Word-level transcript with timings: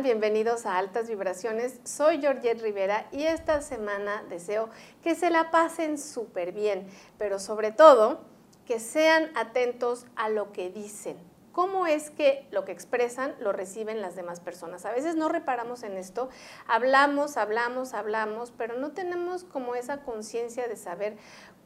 Bienvenidos 0.00 0.64
a 0.64 0.78
Altas 0.78 1.06
Vibraciones. 1.06 1.78
Soy 1.84 2.18
Georgette 2.18 2.62
Rivera 2.62 3.06
y 3.12 3.24
esta 3.24 3.60
semana 3.60 4.24
deseo 4.30 4.70
que 5.02 5.14
se 5.14 5.28
la 5.28 5.50
pasen 5.50 5.98
súper 5.98 6.52
bien, 6.52 6.88
pero 7.18 7.38
sobre 7.38 7.72
todo 7.72 8.22
que 8.64 8.80
sean 8.80 9.30
atentos 9.36 10.06
a 10.16 10.30
lo 10.30 10.50
que 10.50 10.70
dicen. 10.70 11.18
¿Cómo 11.52 11.86
es 11.86 12.10
que 12.10 12.48
lo 12.50 12.64
que 12.64 12.72
expresan 12.72 13.34
lo 13.38 13.52
reciben 13.52 14.00
las 14.00 14.16
demás 14.16 14.40
personas? 14.40 14.86
A 14.86 14.92
veces 14.92 15.14
no 15.14 15.28
reparamos 15.28 15.82
en 15.82 15.98
esto, 15.98 16.30
hablamos, 16.66 17.36
hablamos, 17.36 17.92
hablamos, 17.92 18.50
pero 18.50 18.78
no 18.78 18.92
tenemos 18.92 19.44
como 19.44 19.74
esa 19.74 19.98
conciencia 20.04 20.66
de 20.68 20.76
saber 20.76 21.18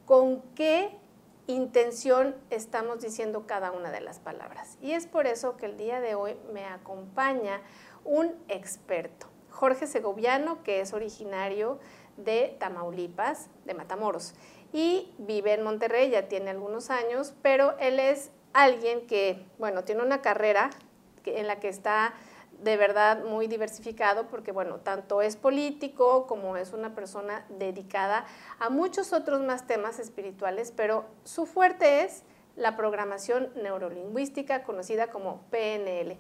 con 0.05 0.43
qué 0.57 0.99
intención 1.47 2.35
estamos 2.51 3.01
diciendo 3.01 3.47
cada 3.47 3.71
una 3.71 3.91
de 3.91 4.01
las 4.01 4.19
palabras. 4.19 4.79
Y 4.80 4.93
es 4.93 5.07
por 5.07 5.27
eso 5.27 5.57
que 5.57 5.66
el 5.66 5.77
día 5.77 6.01
de 6.01 6.15
hoy 6.15 6.37
me 6.52 6.65
acompaña 6.65 7.61
un 8.06 8.34
experto, 8.48 9.27
Jorge 9.51 9.87
Segoviano, 9.87 10.62
que 10.62 10.80
es 10.80 10.92
originario 10.92 11.78
de 12.16 12.56
Tamaulipas, 12.59 13.48
de 13.65 13.74
Matamoros, 13.74 14.34
y 14.73 15.12
vive 15.19 15.52
en 15.52 15.62
Monterrey, 15.62 16.10
ya 16.10 16.29
tiene 16.29 16.51
algunos 16.51 16.91
años, 16.91 17.34
pero 17.42 17.77
él 17.79 17.98
es 17.98 18.30
alguien 18.52 19.06
que, 19.06 19.45
bueno, 19.59 19.84
tiene 19.84 20.02
una 20.02 20.23
carrera 20.23 20.70
en 21.24 21.46
la 21.46 21.60
que 21.60 21.69
está 21.69 22.15
de 22.62 22.77
verdad 22.77 23.23
muy 23.24 23.48
diversificado 23.48 24.29
porque, 24.29 24.52
bueno, 24.52 24.76
tanto 24.76 25.20
es 25.20 25.37
político 25.37 26.26
como 26.26 26.57
es 26.57 26.73
una 26.73 26.95
persona 26.95 27.45
dedicada 27.51 28.24
a 28.59 28.70
muchos 28.70 29.13
otros 29.13 29.43
más 29.43 29.66
temas 29.66 29.98
espirituales, 29.98 30.73
pero 30.74 31.04
su 31.24 31.45
fuerte 31.45 32.04
es 32.04 32.23
la 32.57 32.76
programación 32.76 33.51
neurolingüística 33.63 34.63
conocida 34.63 35.09
como 35.09 35.43
PNL. 35.51 36.16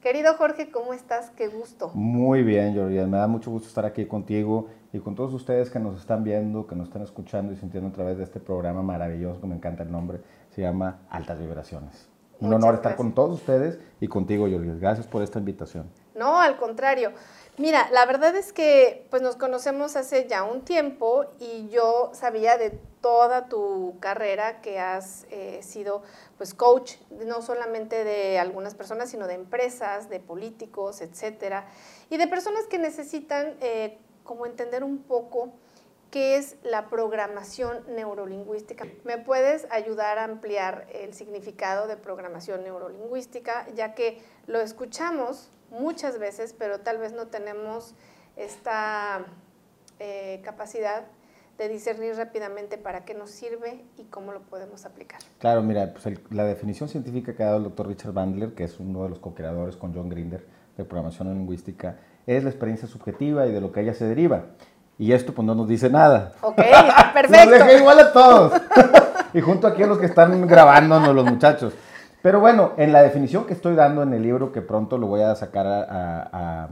Querido 0.00 0.32
Jorge, 0.34 0.70
¿cómo 0.70 0.94
estás? 0.94 1.28
Qué 1.30 1.48
gusto. 1.48 1.90
Muy 1.92 2.42
bien, 2.42 2.72
Georgia. 2.72 3.06
Me 3.06 3.18
da 3.18 3.26
mucho 3.26 3.50
gusto 3.50 3.68
estar 3.68 3.84
aquí 3.84 4.06
contigo 4.06 4.68
y 4.94 4.98
con 4.98 5.14
todos 5.14 5.34
ustedes 5.34 5.68
que 5.68 5.78
nos 5.78 6.00
están 6.00 6.24
viendo, 6.24 6.66
que 6.66 6.74
nos 6.74 6.88
están 6.88 7.02
escuchando 7.02 7.52
y 7.52 7.56
sintiendo 7.56 7.90
a 7.90 7.92
través 7.92 8.16
de 8.16 8.24
este 8.24 8.40
programa 8.40 8.82
maravilloso, 8.82 9.42
que 9.42 9.46
me 9.46 9.56
encanta 9.56 9.82
el 9.82 9.92
nombre, 9.92 10.20
se 10.48 10.62
llama 10.62 11.00
Altas 11.10 11.38
Vibraciones. 11.38 12.08
Un 12.40 12.54
honor 12.54 12.76
estar 12.76 12.96
con 12.96 13.14
todos 13.14 13.40
ustedes 13.40 13.78
y 14.00 14.08
contigo, 14.08 14.48
Yoli. 14.48 14.80
Gracias 14.80 15.06
por 15.06 15.22
esta 15.22 15.38
invitación. 15.38 15.90
No, 16.14 16.40
al 16.40 16.56
contrario. 16.56 17.12
Mira, 17.60 17.90
la 17.90 18.06
verdad 18.06 18.34
es 18.36 18.54
que 18.54 19.06
pues 19.10 19.20
nos 19.20 19.36
conocemos 19.36 19.94
hace 19.94 20.26
ya 20.26 20.44
un 20.44 20.62
tiempo 20.62 21.26
y 21.38 21.68
yo 21.68 22.10
sabía 22.14 22.56
de 22.56 22.70
toda 23.02 23.50
tu 23.50 23.98
carrera 24.00 24.62
que 24.62 24.80
has 24.80 25.26
eh, 25.30 25.60
sido 25.62 26.02
pues 26.38 26.54
coach 26.54 26.94
no 27.10 27.42
solamente 27.42 28.02
de 28.02 28.38
algunas 28.38 28.74
personas 28.74 29.10
sino 29.10 29.26
de 29.26 29.34
empresas, 29.34 30.08
de 30.08 30.20
políticos, 30.20 31.02
etcétera, 31.02 31.66
y 32.08 32.16
de 32.16 32.26
personas 32.28 32.64
que 32.64 32.78
necesitan 32.78 33.54
eh, 33.60 33.98
como 34.24 34.46
entender 34.46 34.82
un 34.82 35.02
poco 35.02 35.52
qué 36.10 36.36
es 36.36 36.56
la 36.62 36.88
programación 36.88 37.78
neurolingüística. 37.94 38.86
¿Me 39.04 39.18
puedes 39.18 39.66
ayudar 39.70 40.18
a 40.18 40.24
ampliar 40.24 40.86
el 40.92 41.14
significado 41.14 41.86
de 41.86 41.96
programación 41.96 42.64
neurolingüística, 42.64 43.66
ya 43.74 43.94
que 43.94 44.20
lo 44.46 44.60
escuchamos 44.60 45.50
muchas 45.70 46.18
veces, 46.18 46.54
pero 46.58 46.80
tal 46.80 46.98
vez 46.98 47.12
no 47.12 47.28
tenemos 47.28 47.94
esta 48.36 49.24
eh, 49.98 50.40
capacidad 50.44 51.04
de 51.58 51.68
discernir 51.68 52.14
rápidamente 52.16 52.78
para 52.78 53.04
qué 53.04 53.14
nos 53.14 53.30
sirve 53.30 53.84
y 53.98 54.04
cómo 54.04 54.32
lo 54.32 54.40
podemos 54.40 54.86
aplicar. 54.86 55.20
Claro, 55.38 55.62
mira, 55.62 55.92
pues 55.92 56.18
la 56.30 56.44
definición 56.44 56.88
científica 56.88 57.36
que 57.36 57.42
ha 57.42 57.46
dado 57.46 57.58
el 57.58 57.64
doctor 57.64 57.86
Richard 57.86 58.14
Bandler, 58.14 58.54
que 58.54 58.64
es 58.64 58.80
uno 58.80 59.02
de 59.02 59.10
los 59.10 59.18
co-creadores 59.18 59.76
con 59.76 59.94
John 59.94 60.08
Grinder 60.08 60.46
de 60.78 60.84
programación 60.84 61.34
lingüística, 61.34 61.98
es 62.26 62.44
la 62.44 62.50
experiencia 62.50 62.88
subjetiva 62.88 63.46
y 63.46 63.52
de 63.52 63.60
lo 63.60 63.72
que 63.72 63.82
ella 63.82 63.92
se 63.92 64.06
deriva. 64.06 64.46
Y 65.00 65.14
esto 65.14 65.32
pues 65.32 65.46
no 65.46 65.54
nos 65.54 65.66
dice 65.66 65.88
nada. 65.88 66.32
Ok, 66.42 66.56
perfecto. 67.14 67.50
nos 67.50 67.58
deja 67.58 67.72
igual 67.72 68.00
a 68.00 68.12
todos. 68.12 68.52
y 69.32 69.40
junto 69.40 69.66
aquí 69.66 69.82
a 69.82 69.86
los 69.86 69.96
que 69.96 70.04
están 70.04 70.46
grabándonos 70.46 71.14
los 71.14 71.24
muchachos. 71.24 71.72
Pero 72.20 72.38
bueno, 72.38 72.72
en 72.76 72.92
la 72.92 73.00
definición 73.00 73.46
que 73.46 73.54
estoy 73.54 73.74
dando 73.76 74.02
en 74.02 74.12
el 74.12 74.22
libro, 74.22 74.52
que 74.52 74.60
pronto 74.60 74.98
lo 74.98 75.06
voy 75.06 75.22
a 75.22 75.34
sacar 75.36 75.66
a, 75.66 76.68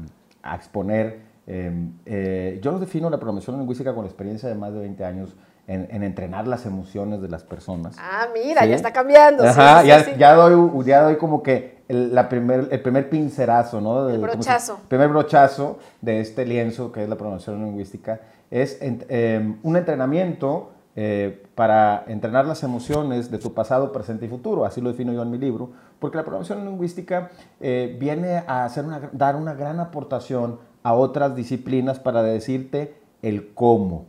exponer, 0.55 1.21
em, 1.47 1.95
eh, 2.05 2.59
yo 2.63 2.79
defino 2.79 3.09
la 3.09 3.17
programación 3.17 3.59
lingüística 3.59 3.95
con 3.95 4.05
la 4.05 4.09
experiencia 4.09 4.47
de 4.47 4.57
más 4.57 4.75
de 4.75 4.81
20 4.81 5.05
años 5.07 5.35
en, 5.67 6.03
entrenar 6.03 6.47
las 6.47 6.67
emociones 6.67 7.23
de 7.23 7.29
las 7.29 7.45
personas. 7.45 7.97
Ah, 7.99 8.27
mira, 8.35 8.67
ya 8.67 8.77
está 8.77 8.93
cambiando. 8.93 9.43
Ajá, 9.43 9.83
ya, 9.85 10.35
doy, 10.35 10.85
ya 10.85 11.01
doy 11.01 11.17
como 11.17 11.43
que 11.43 11.78
el, 11.89 12.15
la 12.15 12.29
primer, 12.29 12.69
el 12.71 12.81
primer 12.81 13.11
pincerazo, 13.11 13.81
¿no? 13.81 14.09
El 14.09 14.21
brochazo. 14.21 14.79
El 14.83 14.89
primer 14.89 15.09
brochazo 15.09 15.79
de 16.01 16.21
este 16.21 16.45
lienzo 16.47 16.93
que 16.93 17.03
es 17.03 17.09
la 17.09 17.17
programación 17.17 17.65
lingüística. 17.65 18.21
Es 18.51 18.79
em, 18.81 19.59
un 19.63 19.77
entrenamiento 19.77 20.71
eh, 20.97 21.45
para 21.55 22.05
entrenar 22.09 22.47
las 22.47 22.63
emociones 22.63 23.31
de 23.31 23.39
tu 23.39 23.55
pasado, 23.55 23.93
presente 23.93 24.27
y 24.27 24.29
futuro. 24.29 24.65
Así 24.65 24.81
lo 24.81 24.91
defino 24.91 25.13
yo 25.13 25.23
en 25.23 25.31
mi 25.31 25.39
libro, 25.39 25.71
porque 25.99 26.17
la 26.17 26.25
programación 26.25 26.65
lingüística 26.65 27.31
eh, 27.61 27.97
viene 28.01 28.43
a 28.47 28.65
hacer 28.65 28.85
una, 28.85 29.09
dar 29.13 29.37
una 29.37 29.55
gran 29.55 29.81
aportación 29.81 30.59
a 30.83 30.95
otras 30.95 31.35
disciplinas 31.37 31.99
para 31.99 32.23
decirte 32.23 32.95
el 33.23 33.53
cómo. 33.55 34.07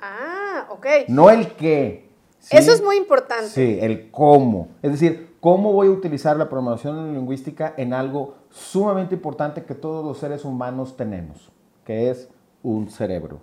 Ah, 0.00 0.66
ok. 0.70 0.86
No 1.08 1.30
el 1.30 1.52
qué. 1.52 2.08
Eso 2.50 2.72
es 2.72 2.82
muy 2.82 2.96
importante. 2.96 3.48
Sí, 3.48 3.78
el 3.80 4.10
cómo. 4.10 4.68
Es 4.82 4.92
decir, 4.92 5.27
cómo 5.40 5.72
voy 5.72 5.88
a 5.88 5.90
utilizar 5.90 6.36
la 6.36 6.48
programación 6.48 7.14
lingüística 7.14 7.74
en 7.76 7.92
algo 7.92 8.34
sumamente 8.50 9.14
importante 9.14 9.64
que 9.64 9.74
todos 9.74 10.04
los 10.04 10.18
seres 10.18 10.44
humanos 10.44 10.96
tenemos, 10.96 11.50
que 11.84 12.10
es 12.10 12.28
un 12.62 12.90
cerebro. 12.90 13.40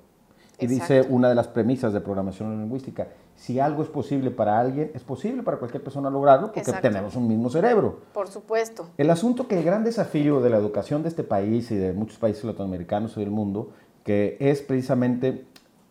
Y 0.59 0.67
dice 0.67 1.05
una 1.09 1.27
de 1.29 1.35
las 1.35 1.47
premisas 1.47 1.91
de 1.91 1.99
programación 1.99 2.61
lingüística, 2.61 3.09
si 3.35 3.59
algo 3.59 3.83
es 3.83 3.89
posible 3.89 4.31
para 4.31 4.57
alguien, 4.59 4.91
es 4.93 5.03
posible 5.03 5.43
para 5.43 5.57
cualquier 5.57 5.83
persona 5.83 6.09
lograrlo 6.09 6.53
porque 6.53 6.71
tenemos 6.81 7.15
un 7.15 7.27
mismo 7.27 7.49
cerebro. 7.49 7.99
Por 8.13 8.29
supuesto. 8.29 8.87
El 8.97 9.09
asunto 9.09 9.47
que 9.47 9.57
el 9.57 9.65
gran 9.65 9.83
desafío 9.83 10.39
de 10.39 10.49
la 10.49 10.57
educación 10.57 11.03
de 11.03 11.09
este 11.09 11.23
país 11.23 11.69
y 11.71 11.75
de 11.75 11.91
muchos 11.91 12.17
países 12.17 12.45
latinoamericanos 12.45 13.17
y 13.17 13.19
del 13.19 13.31
mundo, 13.31 13.71
que 14.03 14.37
es 14.39 14.61
precisamente 14.61 15.45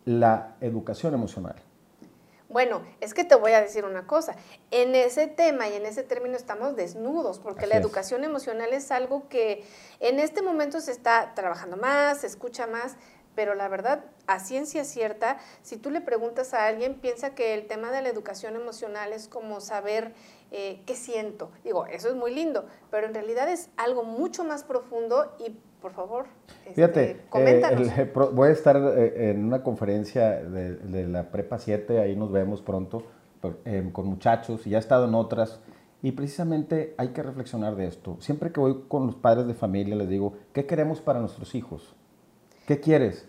la 0.05 0.55
educación 0.61 1.13
emocional. 1.13 1.55
Bueno, 2.55 2.83
es 3.01 3.13
que 3.13 3.25
te 3.25 3.35
voy 3.35 3.51
a 3.51 3.59
decir 3.59 3.83
una 3.83 4.07
cosa, 4.07 4.37
en 4.71 4.95
ese 4.95 5.27
tema 5.27 5.67
y 5.67 5.73
en 5.73 5.85
ese 5.85 6.03
término 6.03 6.37
estamos 6.37 6.77
desnudos, 6.77 7.37
porque 7.37 7.67
la 7.67 7.75
educación 7.75 8.23
emocional 8.23 8.71
es 8.71 8.91
algo 8.91 9.27
que 9.27 9.65
en 9.99 10.21
este 10.21 10.41
momento 10.41 10.79
se 10.79 10.93
está 10.93 11.33
trabajando 11.35 11.75
más, 11.75 12.21
se 12.21 12.27
escucha 12.27 12.65
más, 12.65 12.95
pero 13.35 13.55
la 13.55 13.67
verdad, 13.67 14.05
a 14.25 14.39
ciencia 14.39 14.85
cierta, 14.85 15.37
si 15.63 15.75
tú 15.75 15.89
le 15.91 15.99
preguntas 15.99 16.53
a 16.53 16.65
alguien, 16.65 16.95
piensa 17.01 17.35
que 17.35 17.55
el 17.55 17.67
tema 17.67 17.91
de 17.91 18.01
la 18.01 18.07
educación 18.07 18.55
emocional 18.55 19.11
es 19.11 19.27
como 19.27 19.59
saber 19.59 20.13
eh, 20.51 20.81
qué 20.85 20.95
siento. 20.95 21.51
Digo, 21.65 21.85
eso 21.87 22.07
es 22.07 22.15
muy 22.15 22.33
lindo, 22.33 22.69
pero 22.89 23.05
en 23.05 23.13
realidad 23.13 23.49
es 23.49 23.69
algo 23.75 24.05
mucho 24.05 24.45
más 24.45 24.63
profundo 24.63 25.35
y 25.39 25.57
por 25.85 25.93
favor, 25.93 26.25
este, 26.61 26.73
Fíjate, 26.73 27.17
coméntanos. 27.29 27.87
Eh, 27.95 28.11
voy 28.33 28.49
a 28.49 28.51
estar 28.51 28.75
eh, 28.75 29.29
en 29.29 29.45
una 29.45 29.61
conferencia 29.61 30.41
de, 30.43 31.07
la 31.07 31.29
Prepa 31.29 31.59
7, 31.59 31.99
ahí 31.99 32.15
nos 32.15 32.31
vemos 32.31 32.63
pronto, 32.63 33.03
con 33.91 34.07
muchachos, 34.07 34.65
y 34.65 34.71
ya 34.71 34.77
he 34.77 34.79
estado 34.79 35.07
en 35.07 35.13
otras. 35.13 35.59
Y 36.01 36.13
precisamente 36.13 36.95
hay 36.97 37.09
que 37.09 37.21
reflexionar 37.21 37.75
de 37.75 37.85
esto. 37.85 38.17
Siempre 38.19 38.51
que 38.51 38.59
voy 38.59 38.85
con 38.87 39.05
los 39.05 39.13
padres 39.15 39.45
de 39.45 39.53
familia 39.53 39.95
les 39.95 40.09
digo, 40.09 40.33
¿qué 40.53 40.65
queremos 40.65 41.01
para 41.01 41.19
nuestros 41.19 41.53
hijos? 41.53 41.95
¿Qué 42.65 42.79
quieres? 42.79 43.27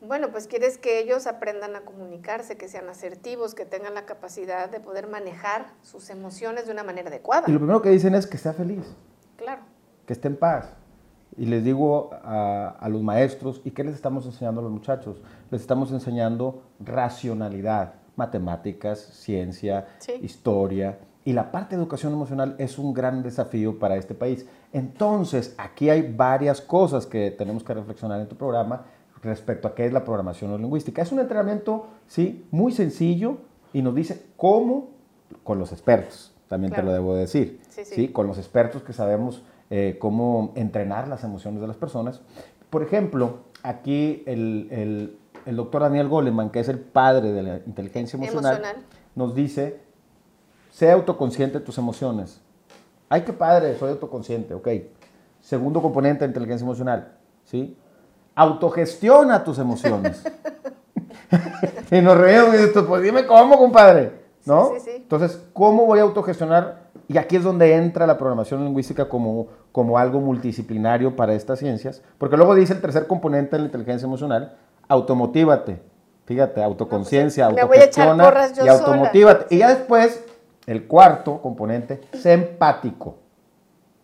Bueno, 0.00 0.32
pues 0.32 0.48
quieres 0.48 0.78
que 0.78 0.98
ellos 0.98 1.28
aprendan 1.28 1.76
a 1.76 1.82
comunicarse, 1.82 2.56
que 2.56 2.66
sean 2.66 2.88
asertivos, 2.88 3.54
que 3.54 3.64
tengan 3.64 3.94
la 3.94 4.06
capacidad 4.06 4.68
de 4.68 4.80
poder 4.80 5.06
manejar 5.06 5.66
sus 5.82 6.10
emociones 6.10 6.66
de 6.66 6.72
una 6.72 6.82
manera 6.82 7.10
adecuada. 7.10 7.44
Y 7.46 7.52
lo 7.52 7.60
primero 7.60 7.80
que 7.80 7.90
dicen 7.90 8.16
es 8.16 8.26
que 8.26 8.38
sea 8.38 8.54
feliz. 8.54 8.92
Claro. 9.36 9.62
Que 10.04 10.14
esté 10.14 10.26
en 10.26 10.36
paz. 10.36 10.74
Y 11.38 11.46
les 11.46 11.62
digo 11.64 12.10
a, 12.12 12.88
los 12.88 13.02
maestros, 13.02 13.60
¿y 13.64 13.70
qué 13.70 13.84
les 13.84 13.94
estamos 13.94 14.24
enseñando 14.24 14.60
a 14.60 14.64
los 14.64 14.72
muchachos? 14.72 15.20
Les 15.50 15.60
estamos 15.60 15.92
enseñando 15.92 16.62
racionalidad, 16.80 17.94
matemáticas, 18.16 18.98
ciencia, 18.98 19.86
historia. 20.22 20.98
Y 21.24 21.32
la 21.32 21.50
parte 21.50 21.76
de 21.76 21.82
educación 21.82 22.12
emocional 22.12 22.54
es 22.58 22.78
un 22.78 22.94
gran 22.94 23.22
desafío 23.22 23.78
para 23.78 23.96
este 23.96 24.14
país. 24.14 24.46
Entonces, 24.72 25.54
aquí 25.58 25.90
hay 25.90 26.10
varias 26.12 26.60
cosas 26.60 27.04
que 27.04 27.30
tenemos 27.30 27.62
que 27.62 27.74
reflexionar 27.74 28.20
en 28.20 28.28
tu 28.28 28.36
programa 28.36 28.86
respecto 29.22 29.68
a 29.68 29.74
qué 29.74 29.86
es 29.86 29.92
la 29.92 30.04
programación 30.04 30.60
lingüística. 30.60 31.02
Es 31.02 31.12
un 31.12 31.20
entrenamiento, 31.20 31.86
sí, 32.06 32.46
muy 32.50 32.72
sencillo 32.72 33.38
y 33.72 33.82
nos 33.82 33.94
dice 33.94 34.26
cómo, 34.36 34.88
con 35.42 35.58
los 35.58 35.72
expertos, 35.72 36.32
también 36.48 36.72
te 36.72 36.82
lo 36.82 36.92
debo 36.92 37.14
decir, 37.14 37.60
sí, 37.68 38.08
con 38.08 38.26
los 38.26 38.38
expertos 38.38 38.82
que 38.82 38.92
sabemos 38.92 39.42
eh, 39.70 39.96
cómo 39.98 40.52
entrenar 40.54 41.08
las 41.08 41.24
emociones 41.24 41.60
de 41.60 41.66
las 41.66 41.76
personas. 41.76 42.20
Por 42.70 42.82
ejemplo, 42.82 43.40
aquí 43.62 44.22
el, 44.26 45.18
doctor 45.46 45.82
Daniel 45.82 46.08
Goleman, 46.08 46.50
que 46.50 46.60
es 46.60 46.68
el 46.68 46.78
padre 46.78 47.32
de 47.32 47.42
la 47.42 47.56
inteligencia 47.66 48.16
emocional, 48.16 48.62
nos 49.14 49.34
dice, 49.34 49.80
sé 50.70 50.90
autoconsciente 50.90 51.58
de 51.58 51.64
tus 51.64 51.78
emociones. 51.78 52.40
Ay, 53.08 53.22
qué 53.22 53.32
padre, 53.32 53.76
soy 53.78 53.90
autoconsciente, 53.90 54.54
ok. 54.54 54.68
segundo 55.40 55.80
componente 55.80 56.24
de 56.24 56.28
inteligencia 56.28 56.64
emocional, 56.64 57.12
¿sí? 57.44 57.76
Autogestiona 58.34 59.44
tus 59.44 59.58
emociones. 59.58 60.24
y 61.90 62.00
nos 62.00 62.16
reímos 62.16 62.54
y 62.54 62.58
dices, 62.58 62.82
pues 62.86 63.02
dime 63.02 63.26
cómo, 63.26 63.58
compadre, 63.58 64.25
¿no? 64.46 64.68
Sí, 64.68 64.80
sí, 64.80 64.90
sí. 64.90 64.96
Entonces, 64.96 65.42
¿cómo 65.52 65.86
voy 65.86 65.98
a 65.98 66.02
autogestionar? 66.02 66.86
Y 67.08 67.18
aquí 67.18 67.36
es 67.36 67.44
donde 67.44 67.74
entra 67.74 68.06
la 68.06 68.18
programación 68.18 68.64
lingüística 68.64 69.08
como, 69.08 69.48
como 69.72 69.98
algo 69.98 70.20
multidisciplinario 70.20 71.14
para 71.14 71.34
estas 71.34 71.58
ciencias, 71.58 72.02
porque 72.18 72.36
luego 72.36 72.54
dice 72.54 72.72
el 72.72 72.80
tercer 72.80 73.06
componente 73.06 73.56
de 73.56 73.60
la 73.60 73.66
inteligencia 73.66 74.06
emocional, 74.06 74.56
automotívate. 74.88 75.80
Fíjate, 76.24 76.62
autoconciencia, 76.62 77.48
pues, 77.48 77.62
autogestiona 77.62 78.32
y 78.64 78.68
automotívate. 78.68 79.54
Y 79.54 79.58
ya 79.58 79.68
después, 79.68 80.24
el 80.66 80.88
cuarto 80.88 81.40
componente, 81.40 82.00
sé 82.14 82.32
empático. 82.32 83.14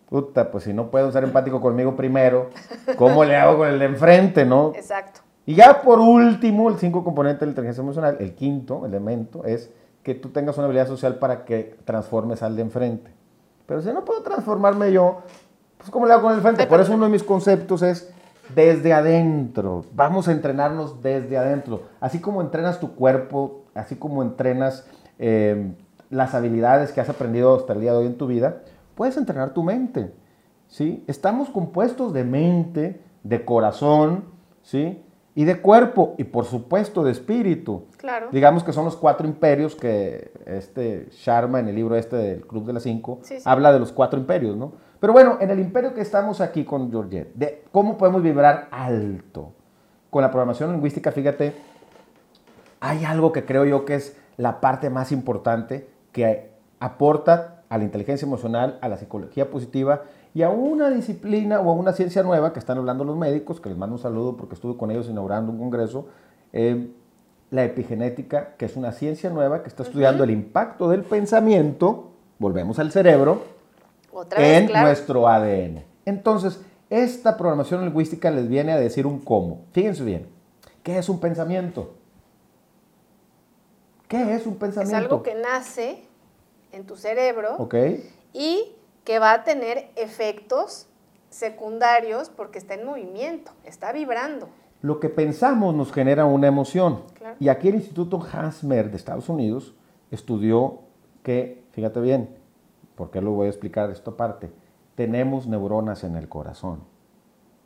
Puta, 0.09 0.49
pues 0.49 0.63
si 0.63 0.73
no 0.73 0.89
puedo 0.89 1.11
ser 1.11 1.25
empático 1.25 1.59
conmigo 1.59 1.95
primero, 1.95 2.49
¿cómo 2.97 3.25
le 3.25 3.35
hago 3.35 3.57
con 3.57 3.67
el 3.67 3.79
de 3.79 3.85
enfrente, 3.85 4.45
no? 4.45 4.71
Exacto. 4.75 5.21
Y 5.45 5.55
ya 5.55 5.81
por 5.81 5.99
último, 5.99 6.69
el 6.69 6.77
cinco 6.77 7.03
componente 7.03 7.41
de 7.41 7.47
la 7.47 7.49
inteligencia 7.51 7.81
emocional, 7.81 8.17
el 8.21 8.33
quinto 8.33 8.85
elemento 8.85 9.43
es 9.43 9.69
que 10.03 10.15
tú 10.15 10.29
tengas 10.29 10.57
una 10.57 10.65
habilidad 10.65 10.87
social 10.87 11.15
para 11.15 11.45
que 11.45 11.77
transformes 11.85 12.43
al 12.43 12.55
de 12.55 12.61
enfrente. 12.61 13.11
Pero 13.65 13.81
si 13.81 13.89
no 13.91 14.03
puedo 14.03 14.21
transformarme 14.21 14.91
yo, 14.91 15.21
pues 15.77 15.89
¿cómo 15.89 16.05
le 16.05 16.13
hago 16.13 16.23
con 16.23 16.35
el 16.35 16.41
frente? 16.41 16.67
Por 16.67 16.81
eso 16.81 16.93
uno 16.93 17.05
de 17.05 17.11
mis 17.11 17.23
conceptos 17.23 17.81
es 17.81 18.13
desde 18.53 18.93
adentro. 18.93 19.85
Vamos 19.93 20.27
a 20.27 20.33
entrenarnos 20.33 21.01
desde 21.01 21.37
adentro. 21.37 21.83
Así 21.99 22.19
como 22.19 22.41
entrenas 22.41 22.79
tu 22.79 22.95
cuerpo, 22.95 23.63
así 23.73 23.95
como 23.95 24.21
entrenas 24.21 24.85
eh, 25.17 25.73
las 26.09 26.35
habilidades 26.35 26.91
que 26.91 27.01
has 27.01 27.09
aprendido 27.09 27.55
hasta 27.55 27.73
el 27.73 27.81
día 27.81 27.93
de 27.93 27.99
hoy 27.99 28.05
en 28.07 28.17
tu 28.17 28.27
vida, 28.27 28.57
puedes 28.95 29.17
entrenar 29.17 29.53
tu 29.53 29.63
mente. 29.63 30.13
¿sí? 30.67 31.03
Estamos 31.07 31.49
compuestos 31.49 32.13
de 32.13 32.23
mente, 32.23 33.01
de 33.23 33.45
corazón, 33.45 34.25
¿sí? 34.61 35.03
Y 35.35 35.45
de 35.45 35.61
cuerpo, 35.61 36.15
y 36.17 36.25
por 36.25 36.45
supuesto 36.45 37.03
de 37.03 37.11
espíritu. 37.11 37.85
Claro. 37.97 38.29
Digamos 38.31 38.63
que 38.63 38.71
son 38.71 38.85
los 38.85 38.95
cuatro 38.95 39.27
imperios 39.27 39.75
que 39.75 40.31
este 40.45 41.07
Sharma 41.11 41.59
en 41.59 41.67
el 41.69 41.75
libro 41.75 41.95
este 41.95 42.15
del 42.15 42.45
Club 42.45 42.65
de 42.65 42.73
las 42.73 42.83
Cinco 42.83 43.19
habla 43.45 43.73
de 43.73 43.79
los 43.79 43.91
cuatro 43.91 44.19
imperios, 44.19 44.55
¿no? 44.55 44.73
Pero 44.99 45.11
bueno, 45.11 45.37
en 45.41 45.49
el 45.49 45.59
imperio 45.59 45.93
que 45.93 46.01
estamos 46.01 46.39
aquí 46.39 46.63
con 46.63 46.89
Georgette, 46.89 47.33
de 47.33 47.63
cómo 47.71 47.97
podemos 47.97 48.21
vibrar 48.21 48.67
alto. 48.71 49.51
Con 50.09 50.21
la 50.21 50.29
programación 50.29 50.71
lingüística, 50.71 51.11
fíjate, 51.11 51.53
hay 52.79 53.03
algo 53.03 53.31
que 53.31 53.43
creo 53.43 53.65
yo 53.65 53.85
que 53.85 53.95
es 53.95 54.15
la 54.37 54.61
parte 54.61 54.89
más 54.89 55.11
importante 55.11 55.89
que 56.11 56.51
aporta 56.79 57.63
a 57.69 57.77
la 57.79 57.83
inteligencia 57.83 58.25
emocional, 58.25 58.77
a 58.81 58.87
la 58.87 58.97
psicología 58.97 59.49
positiva 59.49 60.03
y 60.33 60.41
a 60.41 60.49
una 60.49 60.89
disciplina 60.89 61.59
o 61.59 61.69
a 61.69 61.73
una 61.73 61.93
ciencia 61.93 62.23
nueva 62.23 62.53
que 62.53 62.59
están 62.59 62.77
hablando 62.77 63.03
los 63.03 63.15
médicos, 63.17 63.61
que 63.61 63.69
les 63.69 63.77
mando 63.77 63.95
un 63.95 64.01
saludo 64.01 64.35
porque 64.35 64.55
estuve 64.55 64.77
con 64.77 64.89
ellos 64.89 65.07
inaugurando 65.07 65.51
un 65.51 65.59
congreso, 65.59 66.07
eh, 66.51 66.91
la 67.51 67.63
epigenética, 67.63 68.55
que 68.57 68.65
es 68.65 68.75
una 68.75 68.91
ciencia 68.91 69.29
nueva 69.29 69.61
que 69.61 69.69
está 69.69 69.83
estudiando 69.83 70.23
el 70.23 70.31
impacto 70.31 70.89
del 70.89 71.03
pensamiento, 71.03 72.11
volvemos 72.39 72.79
al 72.79 72.91
cerebro, 72.91 73.43
en 74.35 74.71
nuestro 74.71 75.27
ADN. 75.27 75.83
Entonces, 76.05 76.59
esta 76.89 77.37
programación 77.37 77.83
lingüística 77.85 78.31
les 78.31 78.47
viene 78.47 78.71
a 78.71 78.77
decir 78.77 79.05
un 79.05 79.19
cómo. 79.19 79.65
Fíjense 79.71 80.03
bien, 80.03 80.27
¿qué 80.81 80.97
es 80.97 81.09
un 81.09 81.19
pensamiento? 81.19 81.93
¿Qué 84.07 84.35
es 84.35 84.45
un 84.45 84.55
pensamiento? 84.55 84.97
Es 84.97 85.03
algo 85.03 85.23
que 85.23 85.35
nace 85.35 86.03
en 86.71 86.85
tu 86.85 86.95
cerebro 86.95 87.55
Ok. 87.57 87.75
y 88.33 88.73
que 89.03 89.19
va 89.19 89.33
a 89.33 89.43
tener 89.43 89.91
efectos 89.95 90.87
secundarios 91.29 92.29
porque 92.29 92.59
está 92.59 92.75
en 92.75 92.85
movimiento, 92.85 93.51
está 93.63 93.91
vibrando. 93.91 94.49
Lo 94.81 94.99
que 94.99 95.09
pensamos 95.09 95.73
nos 95.73 95.91
genera 95.91 96.25
una 96.25 96.47
emoción. 96.47 97.03
Y 97.39 97.49
aquí 97.49 97.69
el 97.69 97.75
Instituto 97.75 98.21
Hasmer 98.31 98.91
de 98.91 98.97
Estados 98.97 99.29
Unidos 99.29 99.73
estudió 100.11 100.81
que, 101.23 101.63
fíjate 101.71 102.01
bien, 102.01 102.43
¿Por 102.95 103.09
qué 103.09 103.21
lo 103.21 103.31
voy 103.31 103.47
a 103.47 103.49
explicar 103.49 103.89
esto 103.89 104.11
aparte? 104.11 104.51
Tenemos 104.95 105.47
neuronas 105.47 106.03
en 106.03 106.15
el 106.15 106.29
corazón. 106.29 106.81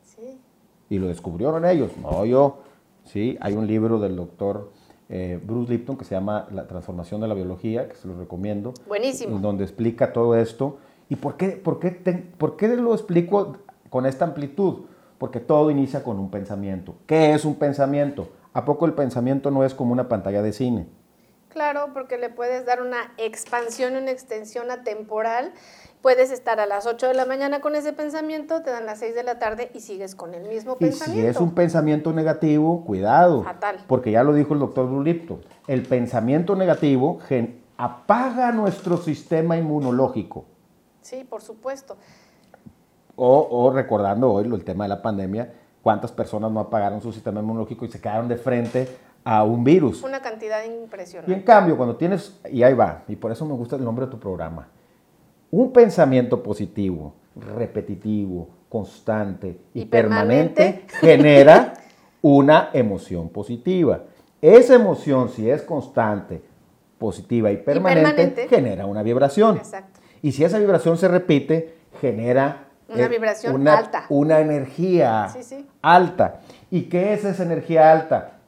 Sí. 0.02 0.40
Y 0.88 0.98
lo 0.98 1.08
descubrieron 1.08 1.64
ellos, 1.66 1.92
no 1.98 2.24
yo. 2.24 2.60
Sí, 3.04 3.36
hay 3.40 3.54
un 3.54 3.66
libro 3.66 3.98
del 3.98 4.16
doctor 4.16 4.70
eh, 5.08 5.40
Bruce 5.42 5.72
Lipton 5.72 5.96
que 5.96 6.04
se 6.04 6.14
llama 6.14 6.46
La 6.50 6.66
transformación 6.66 7.20
de 7.20 7.28
la 7.28 7.34
biología, 7.34 7.88
que 7.88 7.94
se 7.94 8.08
lo 8.08 8.18
recomiendo. 8.18 8.72
Buenísimo. 8.86 9.38
Donde 9.38 9.64
explica 9.64 10.12
todo 10.12 10.34
esto. 10.34 10.78
¿Y 11.08 11.16
por 11.16 11.36
qué, 11.36 11.50
por 11.50 11.78
qué, 11.78 11.90
por 12.36 12.56
qué 12.56 12.68
lo 12.68 12.92
explico 12.94 13.56
con 13.90 14.06
esta 14.06 14.24
amplitud? 14.24 14.86
Porque 15.18 15.40
todo 15.40 15.70
inicia 15.70 16.02
con 16.02 16.18
un 16.18 16.30
pensamiento. 16.30 16.96
¿Qué 17.06 17.34
es 17.34 17.44
un 17.44 17.56
pensamiento? 17.56 18.28
¿A 18.52 18.64
poco 18.64 18.86
el 18.86 18.92
pensamiento 18.92 19.50
no 19.50 19.64
es 19.64 19.74
como 19.74 19.92
una 19.92 20.08
pantalla 20.08 20.42
de 20.42 20.52
cine? 20.52 20.86
Claro, 21.48 21.90
porque 21.94 22.18
le 22.18 22.28
puedes 22.28 22.66
dar 22.66 22.82
una 22.82 23.12
expansión, 23.16 23.96
una 23.96 24.10
extensión 24.10 24.70
atemporal. 24.70 25.52
Puedes 26.02 26.30
estar 26.30 26.60
a 26.60 26.66
las 26.66 26.86
8 26.86 27.08
de 27.08 27.14
la 27.14 27.24
mañana 27.24 27.60
con 27.60 27.74
ese 27.74 27.92
pensamiento, 27.92 28.62
te 28.62 28.70
dan 28.70 28.86
las 28.86 29.00
6 29.00 29.14
de 29.14 29.22
la 29.24 29.38
tarde 29.38 29.70
y 29.74 29.80
sigues 29.80 30.14
con 30.14 30.34
el 30.34 30.46
mismo 30.48 30.76
y 30.78 30.84
pensamiento. 30.84 31.22
Si 31.22 31.26
es 31.26 31.36
un 31.38 31.54
pensamiento 31.54 32.12
negativo, 32.12 32.84
cuidado. 32.84 33.42
Fatal. 33.42 33.84
Porque 33.88 34.12
ya 34.12 34.22
lo 34.22 34.34
dijo 34.34 34.54
el 34.54 34.60
doctor 34.60 34.86
Brulipto. 34.86 35.40
El 35.66 35.82
pensamiento 35.82 36.54
negativo 36.54 37.18
apaga 37.76 38.52
nuestro 38.52 38.98
sistema 38.98 39.56
inmunológico. 39.56 40.44
Sí, 41.08 41.24
por 41.24 41.40
supuesto. 41.40 41.96
O, 43.16 43.48
o 43.50 43.72
recordando 43.72 44.30
hoy 44.30 44.44
el 44.44 44.62
tema 44.62 44.84
de 44.84 44.88
la 44.88 45.00
pandemia, 45.00 45.54
cuántas 45.82 46.12
personas 46.12 46.52
no 46.52 46.60
apagaron 46.60 47.00
su 47.00 47.12
sistema 47.12 47.40
inmunológico 47.40 47.86
y 47.86 47.90
se 47.90 47.98
quedaron 47.98 48.28
de 48.28 48.36
frente 48.36 48.86
a 49.24 49.42
un 49.42 49.64
virus. 49.64 50.02
Una 50.02 50.20
cantidad 50.20 50.62
impresionante. 50.64 51.32
Y 51.32 51.34
en 51.34 51.42
cambio, 51.42 51.78
cuando 51.78 51.96
tienes, 51.96 52.38
y 52.52 52.62
ahí 52.62 52.74
va, 52.74 53.04
y 53.08 53.16
por 53.16 53.32
eso 53.32 53.46
me 53.46 53.54
gusta 53.54 53.76
el 53.76 53.84
nombre 53.84 54.04
de 54.04 54.10
tu 54.10 54.18
programa, 54.18 54.68
un 55.50 55.72
pensamiento 55.72 56.42
positivo, 56.42 57.14
repetitivo, 57.34 58.50
constante 58.68 59.62
y, 59.72 59.86
permanente, 59.86 60.84
genera 61.00 61.72
una 62.20 62.68
emoción 62.74 63.30
positiva. 63.30 64.02
Esa 64.42 64.74
emoción, 64.74 65.30
si 65.30 65.48
es 65.48 65.62
constante, 65.62 66.42
positiva 66.98 67.50
y 67.50 67.56
permanente, 67.56 68.46
genera 68.46 68.84
una 68.84 69.02
vibración. 69.02 69.56
Exacto. 69.56 69.97
Y 70.22 70.32
si 70.32 70.44
esa 70.44 70.58
vibración 70.58 70.98
se 70.98 71.08
repite, 71.08 71.74
genera 72.00 72.68
una 72.88 73.04
eh, 73.04 73.08
vibración 73.08 73.68
alta. 73.68 74.06
Una 74.08 74.40
energía 74.40 75.28
alta. 75.82 76.40
¿Y 76.70 76.82
qué 76.82 77.12
es 77.12 77.24
esa 77.24 77.42
energía 77.42 77.92
alta? 77.92 78.38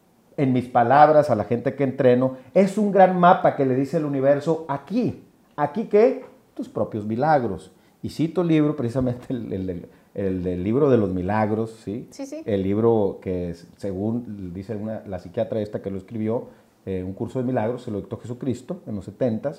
en 0.40 0.54
mis 0.54 0.68
palabras 0.68 1.28
a 1.28 1.34
la 1.34 1.44
gente 1.44 1.74
que 1.74 1.84
entreno, 1.84 2.38
es 2.54 2.78
un 2.78 2.92
gran 2.92 3.20
mapa 3.20 3.56
que 3.56 3.66
le 3.66 3.74
dice 3.74 3.98
el 3.98 4.06
universo 4.06 4.64
aquí. 4.68 5.22
¿Aquí 5.54 5.84
qué? 5.84 6.24
Tus 6.54 6.66
propios 6.66 7.04
milagros. 7.04 7.72
Y 8.02 8.08
cito 8.08 8.40
el 8.40 8.48
libro, 8.48 8.74
precisamente 8.74 9.26
el, 9.28 9.86
el, 10.14 10.64
libro 10.64 10.88
de 10.88 10.96
los 10.96 11.12
milagros, 11.12 11.78
¿sí? 11.84 12.08
Sí, 12.10 12.24
sí. 12.24 12.42
El 12.46 12.62
libro 12.62 13.18
que, 13.20 13.54
según 13.76 14.54
dice 14.54 14.80
la 15.06 15.18
psiquiatra 15.18 15.60
esta 15.60 15.82
que 15.82 15.90
lo 15.90 15.98
escribió, 15.98 16.48
eh, 16.86 17.04
un 17.04 17.12
curso 17.12 17.38
de 17.38 17.44
milagros, 17.44 17.82
se 17.82 17.90
lo 17.90 17.98
dictó 17.98 18.16
Jesucristo 18.16 18.80
en 18.86 18.96
los 18.96 19.04
70 19.04 19.52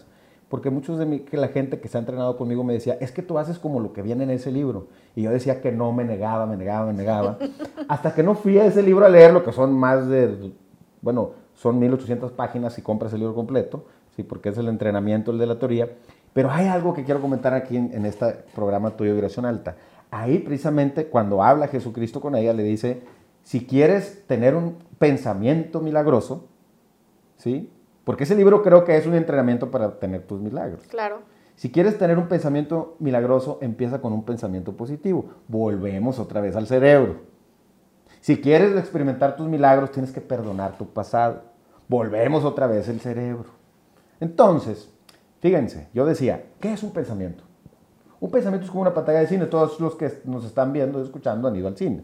porque 0.52 0.70
muchos 0.70 1.00
de 1.00 1.08
mí, 1.08 1.20
que 1.22 1.38
la 1.38 1.48
gente 1.48 1.80
que 1.80 1.88
se 1.88 1.98
ha 1.98 2.02
entrenado 2.02 2.38
conmigo 2.38 2.64
me 2.64 2.74
decía, 2.74 2.98
es 3.02 3.12
que 3.12 3.24
tú 3.24 3.40
haces 3.40 3.58
como 3.58 3.80
lo 3.80 3.94
que 3.94 4.04
viene 4.04 4.26
en 4.26 4.30
ese 4.30 4.52
libro. 4.52 4.88
Y 5.16 5.24
yo 5.24 5.32
decía 5.32 5.62
que 5.62 5.72
no, 5.72 5.92
me 5.94 6.04
negaba, 6.04 6.46
me 6.46 6.58
negaba, 6.58 6.86
me 6.86 6.94
negaba. 6.94 7.40
Hasta 7.88 8.14
que 8.14 8.22
no 8.22 8.36
fui 8.36 8.60
a 8.60 8.66
ese 8.66 8.84
libro 8.84 9.06
a 9.06 9.10
leerlo, 9.10 9.44
que 9.44 9.52
son 9.52 9.74
más 9.74 10.08
de 10.08 10.54
bueno, 11.02 11.32
son 11.56 11.80
1800 11.80 12.32
páginas 12.32 12.74
si 12.74 12.82
compras 12.82 13.14
el 13.14 13.20
libro 13.20 13.36
completo, 13.36 13.86
¿sí? 14.16 14.24
porque 14.24 14.50
es 14.50 14.58
el 14.58 14.68
entrenamiento, 14.68 15.32
el 15.32 15.40
de 15.40 15.48
la 15.48 15.60
teoría. 15.60 15.90
Pero 16.34 16.50
hay 16.52 16.68
algo 16.68 16.94
que 16.94 17.04
quiero 17.04 17.20
comentar 17.20 17.54
aquí 17.54 17.76
en, 17.76 18.06
este 18.06 18.26
programa 18.56 18.92
Tuyo 18.92 19.14
Vibración 19.14 19.46
Alta. 19.46 19.76
Ahí 20.12 20.40
precisamente 20.40 21.08
cuando 21.08 21.44
habla 21.44 21.68
Jesucristo 21.68 22.22
con 22.22 22.36
ella 22.36 22.54
le 22.54 22.64
dice, 22.64 23.02
si 23.44 23.66
quieres 23.66 24.26
tener 24.28 24.56
un 24.56 24.78
pensamiento 24.98 25.82
milagroso, 25.82 26.46
¿sí? 27.38 27.70
Porque 28.04 28.24
ese 28.24 28.36
libro 28.36 28.64
creo 28.64 28.84
que 28.84 28.98
es 28.98 29.06
un 29.06 29.14
entrenamiento 29.14 29.70
para 29.70 30.00
tener 30.00 30.24
tus 30.24 30.40
milagros. 30.40 30.84
Claro. 30.88 31.20
Si 31.56 31.72
quieres 31.72 31.98
tener 31.98 32.18
un 32.18 32.28
pensamiento 32.28 32.96
milagroso, 33.00 33.60
empieza 33.62 34.02
con 34.02 34.14
un 34.14 34.24
pensamiento 34.24 34.76
positivo. 34.76 35.26
Volvemos 35.48 36.18
otra 36.18 36.42
vez 36.42 36.56
al 36.56 36.66
cerebro. 36.66 37.18
Si 38.20 38.42
quieres 38.42 38.76
experimentar 38.78 39.36
tus 39.36 39.48
milagros, 39.48 39.92
tienes 39.92 40.12
que 40.12 40.22
perdonar 40.22 40.78
tu 40.78 40.88
pasado. 40.88 41.44
Volvemos 41.88 42.44
otra 42.46 42.68
vez 42.68 42.88
el 42.88 43.00
cerebro. 43.00 43.50
Entonces, 44.20 44.90
fíjense, 45.40 45.90
yo 45.94 46.06
decía, 46.06 46.46
¿qué 46.60 46.74
es 46.74 46.84
un 46.84 46.92
pensamiento? 46.92 47.44
Un 48.20 48.32
pensamiento 48.32 48.66
es 48.66 48.72
como 48.72 48.82
una 48.82 48.94
pantalla 48.94 49.20
de 49.20 49.28
cine. 49.28 49.46
Todos 49.48 49.80
los 49.80 49.96
que 49.96 50.12
nos 50.26 50.46
están 50.46 50.74
viendo 50.74 51.00
y 51.00 51.04
escuchando 51.04 51.48
han 51.48 51.56
ido 51.56 51.68
al 51.68 51.78
cine. 51.78 52.04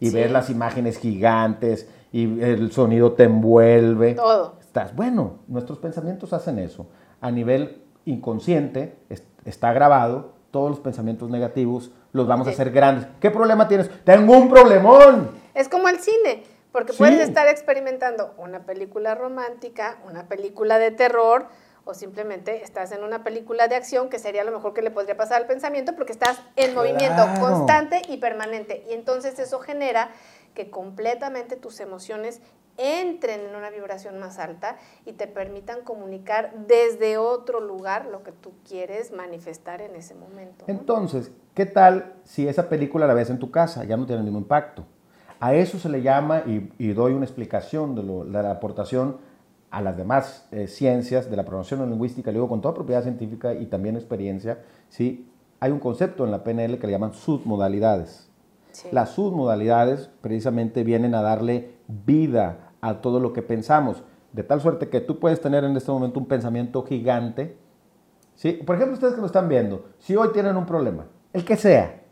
Y 0.00 0.10
ver 0.10 0.30
las 0.30 0.50
imágenes 0.50 0.98
gigantes 0.98 1.88
y 2.12 2.40
el 2.40 2.72
sonido 2.72 3.12
te 3.12 3.24
envuelve. 3.24 4.14
Todo. 4.14 4.57
Estás, 4.78 4.94
bueno, 4.94 5.40
nuestros 5.48 5.80
pensamientos 5.80 6.32
hacen 6.32 6.60
eso. 6.60 6.86
A 7.20 7.32
nivel 7.32 7.82
inconsciente 8.04 8.96
está 9.44 9.72
grabado 9.72 10.34
todos 10.52 10.70
los 10.70 10.78
pensamientos 10.78 11.30
negativos 11.30 11.90
los 12.12 12.28
vamos 12.28 12.46
a 12.46 12.50
hacer 12.50 12.70
grandes. 12.70 13.08
¿Qué 13.18 13.32
problema 13.32 13.66
tienes? 13.66 13.90
Tengo 14.04 14.36
un 14.36 14.48
problemón. 14.48 15.32
Es 15.52 15.68
como 15.68 15.88
el 15.88 15.98
cine, 15.98 16.44
porque 16.70 16.92
puedes 16.92 17.18
estar 17.18 17.48
experimentando 17.48 18.34
una 18.38 18.66
película 18.66 19.16
romántica, 19.16 19.98
una 20.08 20.28
película 20.28 20.78
de 20.78 20.92
terror, 20.92 21.46
o 21.84 21.92
simplemente 21.92 22.62
estás 22.62 22.92
en 22.92 23.02
una 23.02 23.24
película 23.24 23.66
de 23.66 23.74
acción 23.74 24.08
que 24.08 24.20
sería 24.20 24.44
lo 24.44 24.52
mejor 24.52 24.74
que 24.74 24.82
le 24.82 24.92
podría 24.92 25.16
pasar 25.16 25.40
al 25.40 25.48
pensamiento 25.48 25.96
porque 25.96 26.12
estás 26.12 26.40
en 26.54 26.72
movimiento 26.76 27.24
constante 27.40 28.02
y 28.08 28.18
permanente. 28.18 28.86
Y 28.88 28.92
entonces 28.92 29.40
eso 29.40 29.58
genera 29.58 30.10
que 30.54 30.70
completamente 30.70 31.56
tus 31.56 31.80
emociones 31.80 32.40
entren 32.78 33.40
en 33.40 33.56
una 33.56 33.70
vibración 33.70 34.18
más 34.18 34.38
alta 34.38 34.78
y 35.04 35.12
te 35.12 35.26
permitan 35.26 35.82
comunicar 35.82 36.54
desde 36.66 37.18
otro 37.18 37.60
lugar 37.60 38.06
lo 38.06 38.22
que 38.22 38.32
tú 38.32 38.52
quieres 38.66 39.12
manifestar 39.12 39.82
en 39.82 39.96
ese 39.96 40.14
momento. 40.14 40.64
Entonces, 40.68 41.32
¿qué 41.54 41.66
tal 41.66 42.14
si 42.24 42.48
esa 42.48 42.68
película 42.68 43.06
la 43.06 43.14
ves 43.14 43.28
en 43.28 43.38
tu 43.38 43.50
casa? 43.50 43.84
Ya 43.84 43.96
no 43.96 44.06
tiene 44.06 44.22
ningún 44.22 44.42
impacto. 44.42 44.86
A 45.40 45.54
eso 45.54 45.78
se 45.78 45.88
le 45.88 46.02
llama, 46.02 46.42
y, 46.46 46.92
doy 46.92 47.12
una 47.12 47.24
explicación 47.24 47.94
de, 47.94 48.02
de 48.02 48.42
la 48.42 48.50
aportación 48.50 49.18
a 49.70 49.82
las 49.82 49.96
demás 49.96 50.46
eh, 50.50 50.66
ciencias 50.66 51.30
de 51.30 51.36
la 51.36 51.42
programación 51.42 51.88
lingüística, 51.88 52.32
digo 52.32 52.48
con 52.48 52.60
toda 52.60 52.74
propiedad 52.74 53.02
científica 53.02 53.54
y 53.54 53.66
también 53.66 53.96
experiencia, 53.96 54.62
¿sí? 54.88 55.28
hay 55.60 55.72
un 55.72 55.78
concepto 55.78 56.24
en 56.24 56.30
la 56.30 56.42
PNL 56.42 56.78
que 56.78 56.86
le 56.86 56.92
llaman 56.92 57.12
submodalidades. 57.12 58.28
Las 58.92 59.10
submodalidades 59.10 60.08
precisamente 60.20 60.84
vienen 60.84 61.14
a 61.14 61.22
darle 61.22 61.74
vida 61.88 62.67
a 62.80 63.00
todo 63.00 63.20
lo 63.20 63.32
que 63.32 63.42
pensamos, 63.42 64.02
de 64.32 64.42
tal 64.42 64.60
suerte 64.60 64.88
que 64.88 65.00
tú 65.00 65.18
puedes 65.18 65.40
tener 65.40 65.64
en 65.64 65.76
este 65.76 65.90
momento 65.90 66.20
un 66.20 66.26
pensamiento 66.26 66.82
gigante. 66.84 67.56
¿sí? 68.34 68.52
Por 68.52 68.76
ejemplo, 68.76 68.94
ustedes 68.94 69.14
que 69.14 69.20
lo 69.20 69.26
están 69.26 69.48
viendo, 69.48 69.86
si 69.98 70.16
hoy 70.16 70.28
tienen 70.32 70.56
un 70.56 70.66
problema, 70.66 71.06
el 71.32 71.44
que 71.44 71.56
sea, 71.56 72.02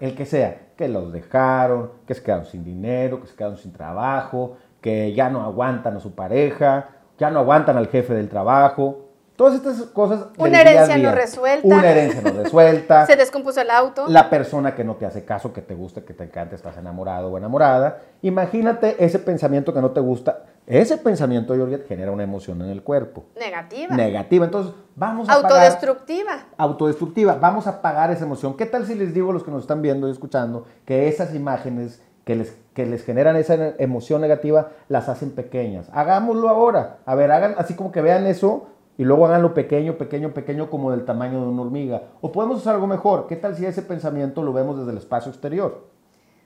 el 0.00 0.14
que 0.14 0.26
sea, 0.26 0.70
que 0.76 0.88
los 0.88 1.12
dejaron, 1.12 1.90
que 2.06 2.14
se 2.14 2.22
quedaron 2.22 2.46
sin 2.46 2.64
dinero, 2.64 3.20
que 3.20 3.26
se 3.26 3.36
quedaron 3.36 3.58
sin 3.58 3.72
trabajo, 3.72 4.56
que 4.80 5.12
ya 5.12 5.28
no 5.28 5.42
aguantan 5.42 5.96
a 5.96 6.00
su 6.00 6.14
pareja, 6.14 6.88
ya 7.18 7.30
no 7.30 7.40
aguantan 7.40 7.76
al 7.76 7.88
jefe 7.88 8.14
del 8.14 8.28
trabajo. 8.28 9.09
Todas 9.40 9.54
estas 9.54 9.80
cosas. 9.86 10.26
Una 10.36 10.60
herencia 10.60 10.98
no 10.98 11.12
resuelta. 11.12 11.66
Una 11.66 11.90
herencia 11.90 12.20
no 12.20 12.42
resuelta. 12.42 13.06
Se 13.06 13.16
descompuso 13.16 13.62
el 13.62 13.70
auto. 13.70 14.04
La 14.06 14.28
persona 14.28 14.74
que 14.74 14.84
no 14.84 14.96
te 14.96 15.06
hace 15.06 15.24
caso, 15.24 15.50
que 15.54 15.62
te 15.62 15.74
gusta, 15.74 16.02
que 16.02 16.12
te 16.12 16.24
encanta, 16.24 16.54
estás 16.54 16.76
enamorado 16.76 17.32
o 17.32 17.38
enamorada. 17.38 18.02
Imagínate 18.20 19.02
ese 19.02 19.18
pensamiento 19.18 19.72
que 19.72 19.80
no 19.80 19.92
te 19.92 20.00
gusta. 20.00 20.44
Ese 20.66 20.98
pensamiento, 20.98 21.54
Georgette, 21.54 21.88
genera 21.88 22.10
una 22.10 22.22
emoción 22.22 22.60
en 22.60 22.68
el 22.68 22.82
cuerpo. 22.82 23.24
Negativa. 23.34 23.96
Negativa. 23.96 24.44
Entonces, 24.44 24.74
vamos 24.94 25.26
a 25.26 25.32
Autodestructiva. 25.32 26.44
autodestructiva. 26.58 27.36
Vamos 27.36 27.66
a 27.66 27.70
apagar 27.70 28.10
esa 28.10 28.26
emoción. 28.26 28.58
¿Qué 28.58 28.66
tal 28.66 28.84
si 28.84 28.94
les 28.94 29.14
digo 29.14 29.30
a 29.30 29.32
los 29.32 29.42
que 29.42 29.50
nos 29.50 29.62
están 29.62 29.80
viendo 29.80 30.06
y 30.06 30.10
escuchando 30.10 30.66
que 30.84 31.08
esas 31.08 31.34
imágenes 31.34 32.02
que 32.26 32.36
les, 32.36 32.58
que 32.74 32.84
les 32.84 33.02
generan 33.06 33.36
esa 33.36 33.72
emoción 33.78 34.20
negativa, 34.20 34.68
las 34.88 35.08
hacen 35.08 35.30
pequeñas. 35.30 35.88
Hagámoslo 35.94 36.50
ahora. 36.50 36.98
A 37.06 37.14
ver, 37.14 37.32
hagan 37.32 37.54
así 37.56 37.72
como 37.72 37.90
que 37.90 38.02
vean 38.02 38.26
eso 38.26 38.66
y 39.00 39.04
luego 39.04 39.24
haganlo 39.24 39.54
pequeño, 39.54 39.96
pequeño, 39.96 40.34
pequeño 40.34 40.68
como 40.68 40.90
del 40.90 41.06
tamaño 41.06 41.40
de 41.40 41.46
una 41.46 41.62
hormiga. 41.62 42.02
O 42.20 42.30
podemos 42.30 42.60
hacer 42.60 42.74
algo 42.74 42.86
mejor. 42.86 43.26
¿Qué 43.26 43.34
tal 43.34 43.56
si 43.56 43.64
ese 43.64 43.80
pensamiento 43.80 44.42
lo 44.42 44.52
vemos 44.52 44.76
desde 44.76 44.90
el 44.90 44.98
espacio 44.98 45.32
exterior? 45.32 45.86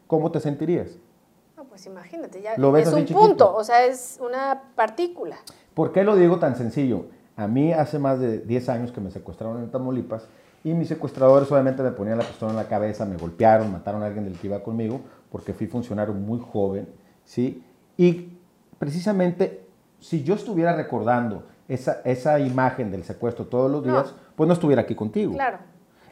¿Cómo 0.06 0.30
te 0.30 0.38
sentirías? 0.38 0.90
No, 1.56 1.64
pues 1.64 1.84
imagínate, 1.86 2.40
ya 2.40 2.56
¿Lo 2.56 2.70
ves 2.70 2.86
es 2.86 2.94
un 2.94 3.06
punto, 3.06 3.52
o 3.52 3.64
sea, 3.64 3.84
es 3.84 4.20
una 4.24 4.70
partícula. 4.76 5.38
¿Por 5.74 5.90
qué 5.90 6.04
lo 6.04 6.14
digo 6.14 6.38
tan 6.38 6.54
sencillo? 6.54 7.06
A 7.34 7.48
mí 7.48 7.72
hace 7.72 7.98
más 7.98 8.20
de 8.20 8.38
10 8.38 8.68
años 8.68 8.92
que 8.92 9.00
me 9.00 9.10
secuestraron 9.10 9.60
en 9.60 9.72
Tamaulipas 9.72 10.28
y 10.62 10.74
mis 10.74 10.86
secuestradores 10.86 11.50
obviamente 11.50 11.82
me 11.82 11.90
ponían 11.90 12.18
la 12.18 12.24
pistola 12.24 12.52
en 12.52 12.56
la 12.56 12.68
cabeza, 12.68 13.04
me 13.04 13.16
golpearon, 13.16 13.72
mataron 13.72 14.04
a 14.04 14.06
alguien 14.06 14.26
del 14.26 14.38
que 14.38 14.46
iba 14.46 14.62
conmigo, 14.62 15.00
porque 15.28 15.54
fui 15.54 15.66
funcionario 15.66 16.14
muy 16.14 16.38
joven, 16.38 16.88
¿sí? 17.24 17.64
Y 17.96 18.38
precisamente, 18.78 19.66
si 19.98 20.22
yo 20.22 20.36
estuviera 20.36 20.76
recordando 20.76 21.52
esa, 21.68 22.00
esa 22.04 22.38
imagen 22.38 22.90
del 22.90 23.04
secuestro 23.04 23.46
todos 23.46 23.70
los 23.70 23.84
días, 23.84 24.14
pues 24.36 24.46
no 24.46 24.54
estuviera 24.54 24.82
aquí 24.82 24.94
contigo. 24.94 25.32
Claro. 25.32 25.58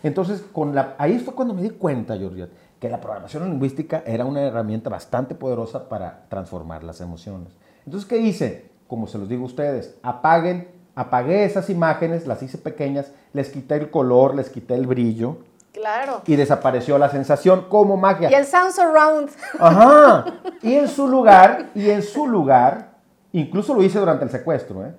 Entonces, 0.02 0.42
con 0.52 0.75
la, 0.75 0.94
ahí 0.99 1.18
fue 1.18 1.35
cuando 1.35 1.54
me 1.54 1.62
di 1.62 1.71
cuenta, 1.71 2.16
Georgia, 2.16 2.49
que 2.80 2.88
la 2.88 3.00
programación 3.00 3.49
lingüística 3.49 4.02
era 4.04 4.25
una 4.25 4.42
herramienta 4.42 4.90
bastante 4.90 5.35
poderosa 5.35 5.88
para 5.88 6.25
transformar 6.28 6.82
las 6.82 7.00
emociones. 7.00 7.52
Entonces, 7.85 8.09
¿qué 8.09 8.18
hice? 8.18 8.71
Como 8.88 9.06
se 9.06 9.18
los 9.18 9.28
digo 9.28 9.42
a 9.42 9.47
ustedes, 9.47 9.97
apaguen 10.02 10.68
apagué 10.94 11.44
esas 11.44 11.71
imágenes, 11.71 12.26
las 12.26 12.42
hice 12.42 12.59
pequeñas, 12.59 13.12
les 13.32 13.50
quité 13.50 13.76
el 13.76 13.90
color, 13.90 14.35
les 14.35 14.50
quité 14.50 14.75
el 14.75 14.87
brillo. 14.87 15.38
Claro. 15.73 16.21
Y 16.26 16.37
desapareció 16.37 16.99
la 16.99 17.09
sensación 17.09 17.66
como 17.68 17.97
magia. 17.97 18.30
Y 18.30 18.35
el 18.35 18.44
sound 18.44 18.73
surround. 18.73 19.30
Ajá. 19.59 20.25
Y 20.62 20.75
en 20.75 20.87
su 20.87 21.09
lugar, 21.09 21.71
y 21.75 21.90
en 21.90 22.02
su 22.02 22.28
lugar, 22.28 22.92
incluso 23.32 23.75
lo 23.75 23.82
hice 23.82 23.99
durante 23.99 24.25
el 24.25 24.30
secuestro, 24.30 24.87
¿eh? 24.87 24.94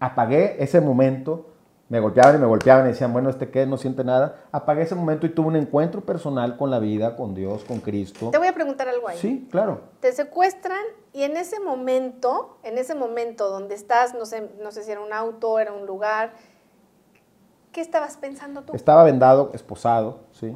Apagué 0.00 0.56
ese 0.62 0.80
momento 0.80 1.46
me 1.88 2.00
golpeaban 2.00 2.36
y 2.36 2.38
me 2.38 2.46
golpeaban 2.46 2.84
y 2.84 2.88
decían, 2.88 3.12
bueno, 3.12 3.30
¿este 3.30 3.50
qué? 3.50 3.64
No 3.64 3.78
siente 3.78 4.04
nada. 4.04 4.44
Apagué 4.52 4.82
ese 4.82 4.94
momento 4.94 5.26
y 5.26 5.30
tuve 5.30 5.46
un 5.46 5.56
encuentro 5.56 6.02
personal 6.02 6.58
con 6.58 6.70
la 6.70 6.78
vida, 6.78 7.16
con 7.16 7.34
Dios, 7.34 7.64
con 7.64 7.80
Cristo. 7.80 8.30
Te 8.30 8.36
voy 8.36 8.48
a 8.48 8.52
preguntar 8.52 8.88
algo 8.88 9.08
ahí. 9.08 9.16
Sí, 9.16 9.48
claro. 9.50 9.80
Te 10.00 10.12
secuestran 10.12 10.80
y 11.14 11.22
en 11.22 11.36
ese 11.38 11.60
momento, 11.60 12.58
en 12.62 12.76
ese 12.76 12.94
momento 12.94 13.48
donde 13.48 13.74
estás, 13.74 14.14
no 14.14 14.26
sé, 14.26 14.50
no 14.62 14.70
sé 14.70 14.82
si 14.82 14.90
era 14.90 15.00
un 15.00 15.14
auto, 15.14 15.58
era 15.58 15.72
un 15.72 15.86
lugar, 15.86 16.32
¿qué 17.72 17.80
estabas 17.80 18.18
pensando 18.18 18.62
tú? 18.64 18.74
Estaba 18.74 19.02
vendado, 19.02 19.50
esposado, 19.54 20.20
sí. 20.32 20.54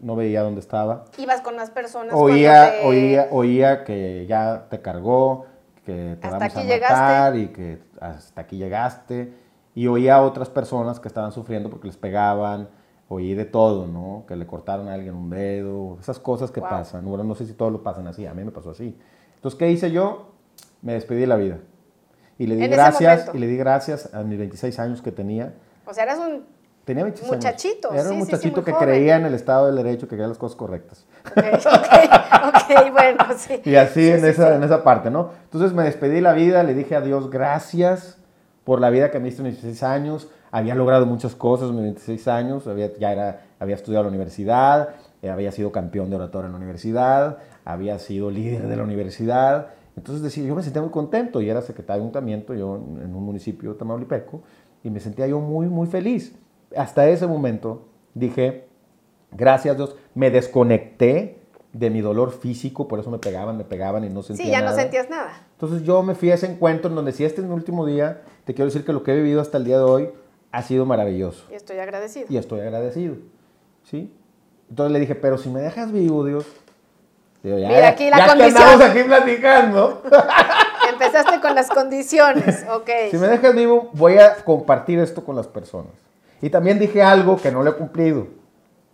No 0.00 0.16
veía 0.16 0.42
dónde 0.42 0.60
estaba. 0.60 1.06
Ibas 1.16 1.40
con 1.40 1.56
las 1.56 1.70
personas. 1.70 2.12
Oía, 2.14 2.74
oía, 2.84 3.28
oía 3.30 3.84
que 3.84 4.26
ya 4.28 4.66
te 4.68 4.82
cargó, 4.82 5.46
que 5.84 6.16
te 6.20 6.28
vamos 6.28 6.56
a 6.56 6.64
matar 6.64 7.36
y 7.36 7.48
que 7.48 7.82
hasta 8.00 8.40
aquí 8.40 8.56
llegaste 8.56 9.32
y 9.74 9.86
oía 9.86 10.16
a 10.16 10.22
otras 10.22 10.48
personas 10.48 11.00
que 11.00 11.08
estaban 11.08 11.32
sufriendo 11.32 11.70
porque 11.70 11.88
les 11.88 11.96
pegaban, 11.96 12.68
oí 13.08 13.34
de 13.34 13.44
todo, 13.44 13.86
¿no? 13.86 14.24
Que 14.26 14.36
le 14.36 14.46
cortaron 14.46 14.88
a 14.88 14.94
alguien 14.94 15.14
un 15.14 15.30
dedo, 15.30 15.98
esas 16.00 16.18
cosas 16.18 16.50
que 16.50 16.60
pasan. 16.60 17.04
Bueno, 17.04 17.24
no 17.24 17.34
sé 17.34 17.46
si 17.46 17.52
todos 17.52 17.72
lo 17.72 17.82
pasan 17.82 18.06
así, 18.06 18.26
a 18.26 18.34
mí 18.34 18.44
me 18.44 18.50
pasó 18.50 18.70
así. 18.70 18.98
Entonces, 19.36 19.58
¿qué 19.58 19.70
hice 19.70 19.90
yo? 19.90 20.32
Me 20.82 20.94
despedí 20.94 21.20
de 21.20 21.26
la 21.26 21.36
vida. 21.36 21.58
Y 22.38 22.46
le 22.46 22.56
di 22.56 22.66
gracias, 22.66 23.30
y 23.32 23.38
le 23.38 23.46
di 23.46 23.56
gracias 23.56 24.12
a 24.14 24.22
mis 24.22 24.38
26 24.38 24.78
años 24.78 25.02
que 25.02 25.12
tenía. 25.12 25.54
O 25.86 25.94
sea, 25.94 26.04
eras 26.04 26.18
un 26.18 26.44
Tenía 26.84 27.04
muchachito. 27.04 27.94
Era 27.94 28.10
un 28.10 28.18
muchachito 28.18 28.62
que 28.62 28.72
creía 28.72 29.16
en 29.16 29.24
el 29.24 29.34
Estado 29.34 29.66
del 29.66 29.76
Derecho, 29.76 30.06
que 30.06 30.10
quería 30.16 30.26
las 30.26 30.38
cosas 30.38 30.56
correctas. 30.56 31.06
Ok, 31.26 31.38
ok, 31.38 32.92
bueno, 32.92 33.24
sí. 33.36 33.60
Y 33.64 33.76
así 33.76 34.10
en, 34.10 34.24
esa, 34.24 34.54
en 34.54 34.62
esa 34.62 34.84
parte, 34.84 35.10
¿no? 35.10 35.30
Entonces 35.44 35.72
me 35.72 35.84
despedí 35.84 36.16
de 36.16 36.20
la 36.20 36.34
vida, 36.34 36.62
le 36.62 36.74
dije 36.74 36.94
a 36.94 37.00
Dios 37.00 37.30
gracias 37.30 38.18
por 38.64 38.80
la 38.80 38.90
vida 38.90 39.10
que 39.10 39.18
me 39.18 39.28
hice 39.28 39.38
en 39.38 39.44
mis 39.44 39.54
26 39.54 39.82
años. 39.82 40.28
Había 40.50 40.74
logrado 40.74 41.06
muchas 41.06 41.34
cosas 41.34 41.70
en 41.70 41.76
mis 41.76 41.84
26 41.84 42.28
años. 42.28 42.66
Había, 42.66 42.92
ya 42.98 43.12
era, 43.12 43.40
había 43.58 43.76
estudiado 43.76 44.04
en 44.04 44.12
la 44.12 44.16
universidad, 44.16 44.90
eh, 45.22 45.30
había 45.30 45.52
sido 45.52 45.72
campeón 45.72 46.10
de 46.10 46.16
oratoria 46.16 46.46
en 46.46 46.52
la 46.52 46.58
universidad, 46.58 47.38
había 47.64 47.98
sido 47.98 48.30
líder 48.30 48.68
de 48.68 48.76
la 48.76 48.82
universidad. 48.82 49.68
Entonces 49.96 50.22
decía, 50.22 50.44
yo 50.44 50.54
me 50.54 50.62
sentía 50.62 50.82
muy 50.82 50.90
contento 50.90 51.40
y 51.40 51.48
era 51.48 51.62
secretario 51.62 52.02
de 52.02 52.06
ayuntamiento, 52.08 52.52
yo 52.52 52.76
en 52.76 53.14
un 53.14 53.24
municipio 53.24 53.74
tamaulipeco, 53.74 54.42
y 54.82 54.90
me 54.90 55.00
sentía 55.00 55.26
yo 55.26 55.40
muy, 55.40 55.66
muy 55.66 55.86
feliz. 55.86 56.34
Hasta 56.76 57.08
ese 57.08 57.26
momento 57.26 57.86
dije, 58.14 58.66
gracias 59.32 59.76
Dios, 59.76 59.96
me 60.14 60.30
desconecté 60.30 61.38
de 61.72 61.90
mi 61.90 62.00
dolor 62.00 62.32
físico, 62.32 62.86
por 62.86 63.00
eso 63.00 63.10
me 63.10 63.18
pegaban, 63.18 63.56
me 63.56 63.64
pegaban 63.64 64.04
y 64.04 64.08
no 64.08 64.22
sentía 64.22 64.44
nada. 64.46 64.58
Sí, 64.58 64.64
ya 64.64 64.70
no 64.70 64.76
sentías 64.76 65.10
nada. 65.10 65.32
Entonces 65.52 65.82
yo 65.82 66.02
me 66.02 66.14
fui 66.14 66.30
a 66.30 66.34
ese 66.34 66.46
encuentro 66.46 66.88
en 66.88 66.94
donde 66.96 67.12
si 67.12 67.24
este 67.24 67.40
es 67.40 67.46
mi 67.46 67.52
último 67.52 67.84
día, 67.84 68.22
te 68.44 68.54
quiero 68.54 68.66
decir 68.66 68.84
que 68.84 68.92
lo 68.92 69.02
que 69.02 69.12
he 69.12 69.16
vivido 69.16 69.40
hasta 69.40 69.58
el 69.58 69.64
día 69.64 69.78
de 69.78 69.84
hoy 69.84 70.10
ha 70.52 70.62
sido 70.62 70.86
maravilloso. 70.86 71.44
Y 71.50 71.54
estoy 71.54 71.78
agradecido. 71.78 72.26
Y 72.28 72.36
estoy 72.36 72.60
agradecido, 72.60 73.16
¿sí? 73.82 74.12
Entonces 74.70 74.92
le 74.92 75.00
dije, 75.00 75.16
pero 75.16 75.36
si 75.36 75.48
me 75.48 75.60
dejas 75.60 75.90
vivo, 75.90 76.24
Dios. 76.24 76.46
Digo, 77.42 77.58
ya, 77.58 77.68
Mira 77.68 77.88
aquí 77.88 78.08
la 78.08 78.18
ya 78.18 78.26
condición. 78.28 78.62
estamos 78.62 78.80
aquí 78.88 79.02
platicando. 79.02 80.02
Empezaste 80.92 81.40
con 81.40 81.54
las 81.56 81.68
condiciones, 81.68 82.64
ok. 82.72 82.88
Si 83.10 83.16
me 83.18 83.26
dejas 83.26 83.54
vivo, 83.54 83.90
voy 83.94 84.18
a 84.18 84.36
compartir 84.36 85.00
esto 85.00 85.24
con 85.24 85.34
las 85.34 85.48
personas. 85.48 85.92
Y 86.40 86.50
también 86.50 86.78
dije 86.78 87.02
algo 87.02 87.36
que 87.36 87.50
no 87.50 87.62
lo 87.62 87.70
he 87.70 87.74
cumplido. 87.74 88.26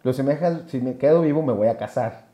Pero 0.03 0.13
si 0.13 0.23
me, 0.23 0.39
si 0.69 0.81
me 0.81 0.97
quedo 0.97 1.23
vivo, 1.23 1.43
me 1.43 1.53
voy 1.53 1.69
a 1.69 1.77
casar. 1.77 2.31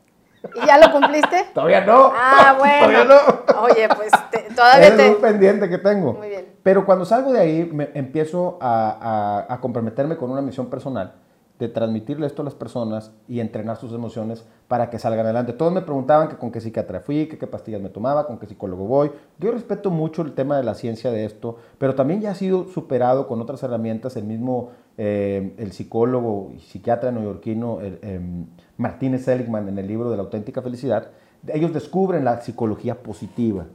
¿Y 0.55 0.65
ya 0.65 0.77
lo 0.77 0.91
cumpliste? 0.91 1.47
todavía 1.53 1.81
no. 1.81 2.11
Ah, 2.15 2.55
bueno. 2.59 2.87
todavía 2.87 3.03
no. 3.05 3.61
Oye, 3.61 3.89
pues 3.95 4.11
todavía 4.55 4.87
es 4.87 5.15
un 5.15 5.21
pendiente 5.21 5.69
que 5.69 5.77
tengo. 5.77 6.13
Muy 6.13 6.29
bien. 6.29 6.45
Pero 6.63 6.85
cuando 6.85 7.05
salgo 7.05 7.33
de 7.33 7.39
ahí, 7.39 7.69
me 7.71 7.89
empiezo 7.93 8.57
a, 8.61 9.45
a, 9.49 9.59
comprometerme 9.59 10.17
con 10.17 10.31
una 10.31 10.41
misión 10.41 10.69
personal 10.69 11.13
de 11.59 11.67
transmitirle 11.67 12.27
esto 12.27 12.43
a 12.43 12.45
las 12.45 12.53
personas 12.53 13.11
y 13.27 13.39
entrenar 13.39 13.77
sus 13.77 13.91
emociones 13.91 14.45
para 14.67 14.89
que 14.89 14.99
salgan 14.99 15.25
adelante. 15.25 15.53
Todos 15.53 15.73
me 15.73 15.81
preguntaban 15.81 16.29
que 16.29 16.37
con 16.37 16.51
qué 16.51 16.61
psiquiatra 16.61 16.99
fui, 16.99 17.27
que 17.27 17.37
qué 17.37 17.47
pastillas 17.47 17.81
me 17.81 17.89
tomaba, 17.89 18.27
con 18.27 18.37
qué 18.37 18.45
psicólogo 18.45 18.85
voy. 18.85 19.11
Yo 19.39 19.51
respeto 19.51 19.89
mucho 19.89 20.21
el 20.21 20.33
tema 20.33 20.57
de 20.57 20.63
la 20.63 20.75
ciencia 20.75 21.09
de 21.09 21.25
esto, 21.25 21.57
pero 21.79 21.95
también 21.95 22.21
ya 22.21 22.31
ha 22.31 22.35
sido 22.35 22.67
superado 22.67 23.27
con 23.27 23.41
otras 23.41 23.63
herramientas. 23.63 24.15
El 24.17 24.25
mismo, 24.25 24.69
eh, 24.97 25.55
el 25.57 25.71
psicólogo 25.71 26.51
y 26.55 26.59
psiquiatra 26.59 27.11
neoyorquino 27.11 27.79
em, 27.81 28.45
Martínez 28.77 29.25
Seligman 29.25 29.67
en 29.67 29.79
el 29.79 29.87
libro 29.87 30.11
de 30.11 30.17
la 30.17 30.23
auténtica 30.23 30.61
felicidad, 30.61 31.09
ellos 31.47 31.73
descubren 31.73 32.23
la 32.23 32.41
psicología 32.41 33.01
positiva. 33.01 33.65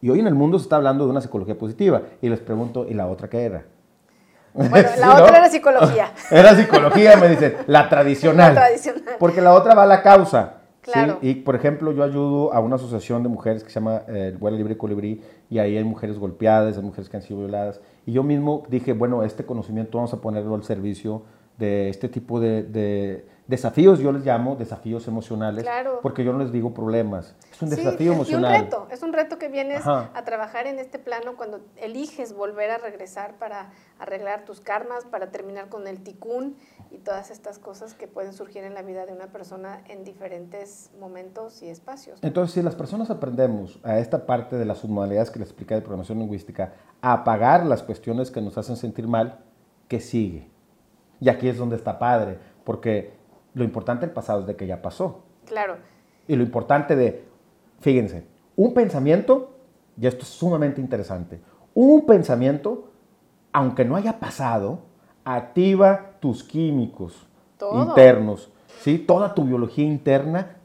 Y 0.00 0.10
hoy 0.10 0.20
en 0.20 0.28
el 0.28 0.34
mundo 0.34 0.58
se 0.58 0.64
está 0.64 0.76
hablando 0.76 1.04
de 1.04 1.10
una 1.10 1.20
psicología 1.20 1.58
positiva. 1.58 2.02
Y 2.22 2.28
les 2.28 2.38
pregunto, 2.38 2.86
¿y 2.88 2.94
la 2.94 3.08
otra 3.08 3.28
qué 3.28 3.42
era? 3.42 3.64
Bueno, 4.56 4.88
la 4.98 5.22
otra 5.22 5.38
era 5.38 5.50
psicología. 5.50 6.12
Era 6.30 6.54
psicología, 6.54 7.16
me 7.16 7.28
dicen, 7.28 7.56
la 7.66 7.88
tradicional. 7.88 8.54
La 8.54 8.60
tradicional. 8.62 9.16
Porque 9.18 9.40
la 9.40 9.54
otra 9.54 9.74
va 9.74 9.82
a 9.84 9.86
la 9.86 10.02
causa. 10.02 10.54
Claro. 10.80 11.18
Y, 11.20 11.34
por 11.34 11.56
ejemplo, 11.56 11.92
yo 11.92 12.04
ayudo 12.04 12.54
a 12.54 12.60
una 12.60 12.76
asociación 12.76 13.22
de 13.24 13.28
mujeres 13.28 13.64
que 13.64 13.70
se 13.70 13.74
llama 13.74 14.02
eh, 14.06 14.36
Vuela 14.38 14.56
Libre 14.56 14.76
Colibrí, 14.76 15.20
y 15.50 15.58
ahí 15.58 15.76
hay 15.76 15.84
mujeres 15.84 16.18
golpeadas, 16.18 16.76
hay 16.76 16.82
mujeres 16.84 17.08
que 17.08 17.16
han 17.16 17.22
sido 17.22 17.40
violadas. 17.40 17.80
Y 18.06 18.12
yo 18.12 18.22
mismo 18.22 18.62
dije, 18.68 18.92
bueno, 18.92 19.24
este 19.24 19.44
conocimiento 19.44 19.98
vamos 19.98 20.12
a 20.14 20.20
ponerlo 20.20 20.54
al 20.54 20.62
servicio 20.62 21.22
de 21.58 21.88
este 21.88 22.08
tipo 22.08 22.40
de 22.40 23.24
desafíos, 23.46 24.00
yo 24.00 24.10
les 24.10 24.24
llamo 24.24 24.56
desafíos 24.56 25.06
emocionales, 25.06 25.64
porque 26.02 26.24
yo 26.24 26.32
no 26.32 26.40
les 26.40 26.50
digo 26.50 26.74
problemas, 26.74 27.36
es 27.52 27.62
un 27.62 27.70
desafío 27.70 28.12
emocional. 28.12 28.54
Es 28.54 28.60
un 28.60 28.64
reto, 28.64 28.88
es 28.90 29.02
un 29.02 29.12
reto 29.12 29.38
que 29.38 29.48
vienes 29.48 29.86
a 29.86 30.22
trabajar 30.24 30.66
en 30.66 30.78
este 30.78 30.98
plano 30.98 31.36
cuando 31.36 31.60
eliges 31.76 32.34
volver 32.34 32.70
a 32.70 32.78
regresar 32.78 33.38
para 33.38 33.70
arreglar 33.98 34.44
tus 34.44 34.60
karmas, 34.60 35.04
para 35.04 35.30
terminar 35.30 35.68
con 35.68 35.86
el 35.86 36.02
ticún 36.02 36.56
y 36.90 36.98
todas 36.98 37.30
estas 37.30 37.58
cosas 37.58 37.94
que 37.94 38.08
pueden 38.08 38.32
surgir 38.32 38.64
en 38.64 38.74
la 38.74 38.82
vida 38.82 39.06
de 39.06 39.12
una 39.12 39.26
persona 39.26 39.82
en 39.88 40.04
diferentes 40.04 40.90
momentos 41.00 41.62
y 41.62 41.68
espacios. 41.68 42.18
Entonces, 42.22 42.54
si 42.54 42.62
las 42.62 42.74
personas 42.74 43.10
aprendemos 43.10 43.78
a 43.82 43.98
esta 43.98 44.26
parte 44.26 44.56
de 44.56 44.64
las 44.64 44.78
submodalidades 44.78 45.30
que 45.30 45.38
les 45.38 45.48
expliqué 45.48 45.74
de 45.74 45.80
programación 45.80 46.18
lingüística, 46.18 46.72
a 47.00 47.12
apagar 47.12 47.64
las 47.64 47.82
cuestiones 47.82 48.30
que 48.30 48.40
nos 48.40 48.58
hacen 48.58 48.76
sentir 48.76 49.06
mal, 49.06 49.38
¿qué 49.88 50.00
sigue? 50.00 50.50
Y 51.20 51.28
aquí 51.28 51.48
es 51.48 51.58
donde 51.58 51.76
está 51.76 51.98
padre, 51.98 52.38
porque 52.64 53.14
lo 53.54 53.64
importante 53.64 54.06
del 54.06 54.14
pasado 54.14 54.40
es 54.40 54.46
de 54.46 54.56
que 54.56 54.66
ya 54.66 54.82
pasó. 54.82 55.24
Claro. 55.46 55.76
Y 56.28 56.36
lo 56.36 56.42
importante 56.42 56.96
de, 56.96 57.24
fíjense, 57.80 58.26
un 58.56 58.74
pensamiento, 58.74 59.52
y 60.00 60.06
esto 60.06 60.22
es 60.22 60.28
sumamente 60.28 60.80
interesante, 60.80 61.40
un 61.74 62.06
pensamiento, 62.06 62.90
aunque 63.52 63.84
no 63.84 63.96
haya 63.96 64.18
pasado, 64.18 64.80
activa 65.24 66.12
tus 66.20 66.42
químicos 66.42 67.26
internos, 67.72 68.50
¿sí? 68.80 68.98
toda 68.98 69.34
tu 69.34 69.44
biología 69.44 69.84
interna 69.84 70.55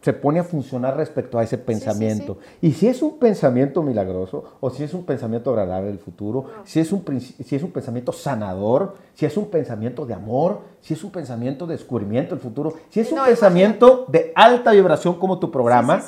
se 0.00 0.12
pone 0.12 0.38
a 0.38 0.44
funcionar 0.44 0.96
respecto 0.96 1.38
a 1.38 1.42
ese 1.42 1.58
pensamiento. 1.58 2.38
Y 2.60 2.72
si 2.72 2.86
es 2.86 3.02
un 3.02 3.18
pensamiento 3.18 3.82
milagroso, 3.82 4.44
o 4.60 4.70
si 4.70 4.84
es 4.84 4.94
un 4.94 5.04
pensamiento 5.04 5.50
agradable 5.50 5.88
del 5.88 5.98
futuro, 5.98 6.46
si, 6.64 6.78
es 6.78 6.92
un, 6.92 7.04
si 7.20 7.56
es 7.56 7.62
un 7.62 7.72
pensamiento 7.72 8.12
sanador, 8.12 8.94
si 9.14 9.26
es 9.26 9.36
un 9.36 9.50
pensamiento 9.50 10.06
de 10.06 10.14
amor, 10.14 10.60
si 10.80 10.94
es 10.94 11.02
un 11.02 11.10
pensamiento 11.10 11.66
de 11.66 11.74
descubrimiento 11.74 12.34
del 12.34 12.42
futuro, 12.42 12.74
si 12.88 13.00
es 13.00 13.10
un 13.10 13.24
pensamiento 13.24 14.04
de 14.08 14.32
alta 14.34 14.70
vibración 14.70 15.18
como 15.18 15.38
tu 15.38 15.50
programa, 15.50 16.02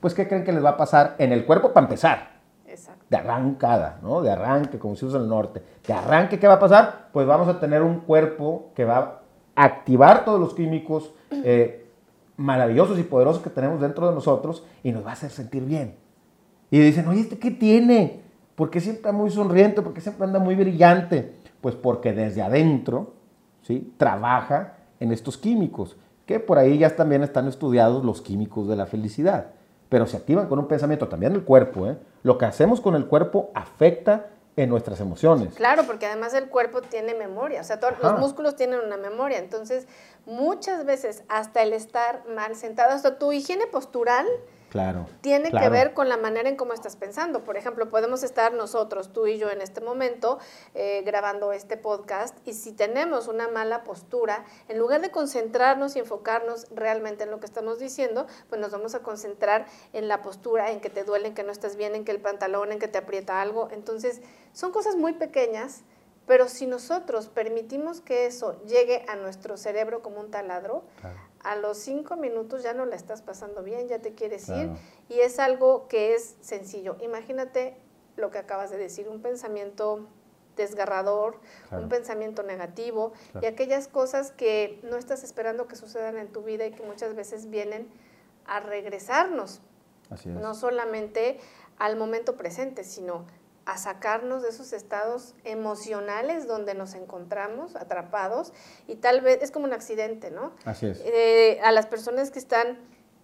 pues 0.00 0.14
¿qué 0.14 0.28
creen 0.28 0.44
que 0.44 0.52
les 0.52 0.64
va 0.64 0.70
a 0.70 0.76
pasar 0.76 1.16
en 1.18 1.32
el 1.32 1.44
cuerpo 1.44 1.72
para 1.72 1.86
empezar? 1.86 2.34
De 3.10 3.16
arrancada, 3.16 3.98
¿no? 4.02 4.22
De 4.22 4.30
arranque, 4.30 4.78
como 4.78 4.96
se 4.96 5.06
usa 5.06 5.18
el 5.18 5.28
norte. 5.28 5.62
De 5.86 5.92
arranque, 5.92 6.38
¿qué 6.38 6.46
va 6.46 6.54
a 6.54 6.58
pasar? 6.60 7.08
Pues 7.12 7.26
vamos 7.26 7.48
a 7.48 7.58
tener 7.58 7.82
un 7.82 8.00
cuerpo 8.00 8.70
que 8.74 8.84
va 8.84 9.22
a 9.54 9.64
activar 9.64 10.24
todos 10.24 10.40
los 10.40 10.54
químicos, 10.54 11.12
eh, 11.30 11.83
maravillosos 12.36 12.98
y 12.98 13.02
poderosos 13.02 13.42
que 13.42 13.50
tenemos 13.50 13.80
dentro 13.80 14.08
de 14.08 14.14
nosotros 14.14 14.64
y 14.82 14.92
nos 14.92 15.04
va 15.04 15.10
a 15.10 15.12
hacer 15.14 15.30
sentir 15.30 15.64
bien. 15.64 15.96
Y 16.70 16.78
dicen, 16.80 17.06
oye, 17.08 17.20
¿este 17.20 17.38
qué 17.38 17.50
tiene? 17.50 18.22
¿Por 18.54 18.70
qué 18.70 18.80
siempre 18.80 19.08
anda 19.08 19.20
muy 19.20 19.30
sonriente? 19.30 19.82
¿Por 19.82 19.92
qué 19.94 20.00
siempre 20.00 20.26
anda 20.26 20.38
muy 20.38 20.54
brillante? 20.54 21.36
Pues 21.60 21.74
porque 21.74 22.12
desde 22.12 22.42
adentro 22.42 23.14
¿sí? 23.62 23.94
trabaja 23.96 24.74
en 25.00 25.12
estos 25.12 25.36
químicos, 25.38 25.96
que 26.26 26.40
por 26.40 26.58
ahí 26.58 26.78
ya 26.78 26.96
también 26.96 27.22
están 27.22 27.48
estudiados 27.48 28.04
los 28.04 28.22
químicos 28.22 28.68
de 28.68 28.76
la 28.76 28.86
felicidad, 28.86 29.52
pero 29.88 30.06
se 30.06 30.16
activan 30.16 30.48
con 30.48 30.58
un 30.58 30.66
pensamiento 30.66 31.08
también 31.08 31.32
el 31.32 31.44
cuerpo. 31.44 31.86
¿eh? 31.88 31.98
Lo 32.22 32.38
que 32.38 32.46
hacemos 32.46 32.80
con 32.80 32.94
el 32.94 33.06
cuerpo 33.06 33.50
afecta 33.54 34.26
en 34.56 34.68
nuestras 34.68 35.00
emociones. 35.00 35.54
Claro, 35.54 35.84
porque 35.84 36.06
además 36.06 36.34
el 36.34 36.48
cuerpo 36.48 36.80
tiene 36.80 37.14
memoria, 37.14 37.60
o 37.60 37.64
sea, 37.64 37.80
todos 37.80 37.94
los 38.00 38.18
músculos 38.20 38.56
tienen 38.56 38.80
una 38.80 38.96
memoria, 38.96 39.38
entonces 39.38 39.86
muchas 40.26 40.84
veces 40.84 41.24
hasta 41.28 41.62
el 41.62 41.72
estar 41.72 42.26
mal 42.28 42.54
sentado, 42.54 42.92
hasta 42.92 43.18
tu 43.18 43.32
higiene 43.32 43.66
postural 43.66 44.26
Claro. 44.74 45.06
Tiene 45.20 45.52
que 45.52 45.68
ver 45.68 45.94
con 45.94 46.08
la 46.08 46.16
manera 46.16 46.48
en 46.48 46.56
cómo 46.56 46.72
estás 46.72 46.96
pensando. 46.96 47.44
Por 47.44 47.56
ejemplo, 47.56 47.88
podemos 47.90 48.24
estar 48.24 48.52
nosotros, 48.54 49.12
tú 49.12 49.28
y 49.28 49.38
yo 49.38 49.48
en 49.50 49.60
este 49.60 49.80
momento, 49.80 50.40
eh, 50.74 51.02
grabando 51.06 51.52
este 51.52 51.76
podcast, 51.76 52.36
y 52.44 52.54
si 52.54 52.72
tenemos 52.72 53.28
una 53.28 53.46
mala 53.46 53.84
postura, 53.84 54.44
en 54.66 54.80
lugar 54.80 55.00
de 55.00 55.12
concentrarnos 55.12 55.94
y 55.94 56.00
enfocarnos 56.00 56.66
realmente 56.74 57.22
en 57.22 57.30
lo 57.30 57.38
que 57.38 57.46
estamos 57.46 57.78
diciendo, 57.78 58.26
pues 58.48 58.60
nos 58.60 58.72
vamos 58.72 58.96
a 58.96 58.98
concentrar 59.04 59.66
en 59.92 60.08
la 60.08 60.22
postura, 60.22 60.72
en 60.72 60.80
que 60.80 60.90
te 60.90 61.04
duele, 61.04 61.28
en 61.28 61.34
que 61.34 61.44
no 61.44 61.52
estás 61.52 61.76
bien, 61.76 61.94
en 61.94 62.04
que 62.04 62.10
el 62.10 62.20
pantalón, 62.20 62.72
en 62.72 62.80
que 62.80 62.88
te 62.88 62.98
aprieta 62.98 63.40
algo. 63.40 63.68
Entonces, 63.70 64.22
son 64.52 64.72
cosas 64.72 64.96
muy 64.96 65.12
pequeñas 65.12 65.84
pero 66.26 66.48
si 66.48 66.66
nosotros 66.66 67.28
permitimos 67.28 68.00
que 68.00 68.24
eso 68.24 68.58
llegue 68.64 69.04
a 69.08 69.16
nuestro 69.16 69.58
cerebro 69.58 70.02
como 70.02 70.20
un 70.20 70.30
taladro, 70.30 70.82
a 71.44 71.56
los 71.56 71.78
cinco 71.78 72.16
minutos 72.16 72.62
ya 72.62 72.74
no 72.74 72.86
la 72.86 72.96
estás 72.96 73.22
pasando 73.22 73.62
bien, 73.62 73.86
ya 73.86 74.00
te 74.00 74.14
quieres 74.14 74.48
ir. 74.48 74.70
Y 75.08 75.20
es 75.20 75.38
algo 75.38 75.86
que 75.88 76.14
es 76.14 76.36
sencillo. 76.40 76.96
Imagínate 77.02 77.76
lo 78.16 78.30
que 78.30 78.38
acabas 78.38 78.70
de 78.70 78.78
decir, 78.78 79.08
un 79.08 79.20
pensamiento 79.20 80.08
desgarrador, 80.56 81.38
un 81.70 81.88
pensamiento 81.88 82.42
negativo 82.42 83.12
y 83.42 83.46
aquellas 83.46 83.88
cosas 83.88 84.30
que 84.30 84.80
no 84.82 84.96
estás 84.96 85.24
esperando 85.24 85.66
que 85.66 85.76
sucedan 85.76 86.16
en 86.16 86.32
tu 86.32 86.42
vida 86.42 86.66
y 86.66 86.70
que 86.70 86.82
muchas 86.82 87.14
veces 87.14 87.50
vienen 87.50 87.88
a 88.46 88.60
regresarnos. 88.60 89.60
No 90.26 90.54
solamente 90.54 91.38
al 91.78 91.96
momento 91.96 92.36
presente, 92.36 92.84
sino 92.84 93.26
a 93.66 93.78
sacarnos 93.78 94.42
de 94.42 94.50
esos 94.50 94.72
estados 94.72 95.34
emocionales 95.44 96.46
donde 96.46 96.74
nos 96.74 96.94
encontramos 96.94 97.76
atrapados 97.76 98.52
y 98.86 98.96
tal 98.96 99.20
vez 99.20 99.42
es 99.42 99.50
como 99.50 99.64
un 99.64 99.72
accidente, 99.72 100.30
¿no? 100.30 100.52
Así 100.64 100.86
es. 100.86 101.00
Eh, 101.04 101.60
a 101.62 101.72
las 101.72 101.86
personas 101.86 102.30
que 102.30 102.38
están 102.38 102.78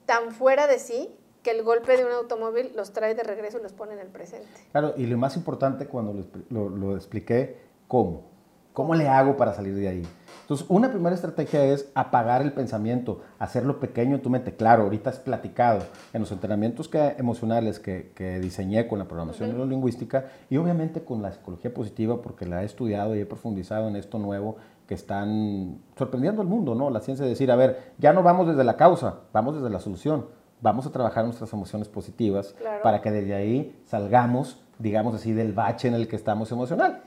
tan 0.06 0.32
fuera 0.32 0.66
de 0.66 0.78
sí 0.78 1.14
que 1.42 1.50
el 1.50 1.62
golpe 1.62 1.96
de 1.96 2.04
un 2.04 2.12
automóvil 2.12 2.72
los 2.74 2.92
trae 2.92 3.14
de 3.14 3.22
regreso 3.22 3.58
y 3.58 3.62
los 3.62 3.72
pone 3.72 3.94
en 3.94 4.00
el 4.00 4.08
presente. 4.08 4.48
Claro, 4.72 4.94
y 4.96 5.06
lo 5.06 5.16
más 5.16 5.36
importante 5.36 5.86
cuando 5.86 6.26
lo, 6.50 6.68
lo 6.68 6.96
expliqué, 6.96 7.58
¿cómo? 7.88 8.29
¿Cómo 8.72 8.94
le 8.94 9.08
hago 9.08 9.36
para 9.36 9.52
salir 9.52 9.74
de 9.74 9.88
ahí? 9.88 10.02
Entonces, 10.42 10.66
una 10.68 10.90
primera 10.90 11.14
estrategia 11.14 11.64
es 11.64 11.90
apagar 11.94 12.42
el 12.42 12.52
pensamiento, 12.52 13.20
hacerlo 13.38 13.78
pequeño 13.78 14.16
en 14.16 14.22
tu 14.22 14.30
mente. 14.30 14.56
Claro, 14.56 14.82
ahorita 14.82 15.10
has 15.10 15.20
platicado 15.20 15.82
en 16.12 16.20
los 16.20 16.32
entrenamientos 16.32 16.88
que, 16.88 17.14
emocionales 17.18 17.78
que, 17.78 18.10
que, 18.16 18.40
diseñé 18.40 18.88
con 18.88 18.98
la 18.98 19.04
programación 19.04 19.50
neurolingüística 19.50 20.26
y 20.48 20.56
obviamente 20.56 21.04
con 21.04 21.22
la 21.22 21.30
psicología 21.30 21.72
positiva 21.72 22.20
porque 22.20 22.46
la 22.46 22.62
he 22.62 22.66
estudiado 22.66 23.14
y 23.14 23.20
he 23.20 23.26
profundizado 23.26 23.86
en 23.86 23.94
esto 23.94 24.18
nuevo 24.18 24.56
que 24.88 24.94
están 24.94 25.82
sorprendiendo 25.96 26.42
al 26.42 26.48
mundo, 26.48 26.74
¿no? 26.74 26.90
La 26.90 26.98
ciencia 26.98 27.22
de 27.24 27.30
decir, 27.30 27.52
a 27.52 27.54
ver, 27.54 27.92
ya 27.98 28.12
no 28.12 28.24
vamos 28.24 28.48
desde 28.48 28.64
la 28.64 28.76
causa, 28.76 29.20
vamos 29.32 29.54
desde 29.54 29.70
la 29.70 29.78
solución. 29.78 30.26
Vamos 30.60 30.84
a 30.84 30.90
trabajar 30.90 31.24
nuestras 31.24 31.52
emociones 31.52 31.86
positivas 31.86 32.56
para 32.82 33.00
que 33.00 33.12
desde 33.12 33.34
ahí 33.34 33.80
salgamos, 33.86 34.60
digamos 34.80 35.14
así, 35.14 35.32
del 35.32 35.52
bache 35.52 35.86
en 35.86 35.94
el 35.94 36.08
que 36.08 36.16
estamos 36.16 36.50
emocional. 36.50 37.04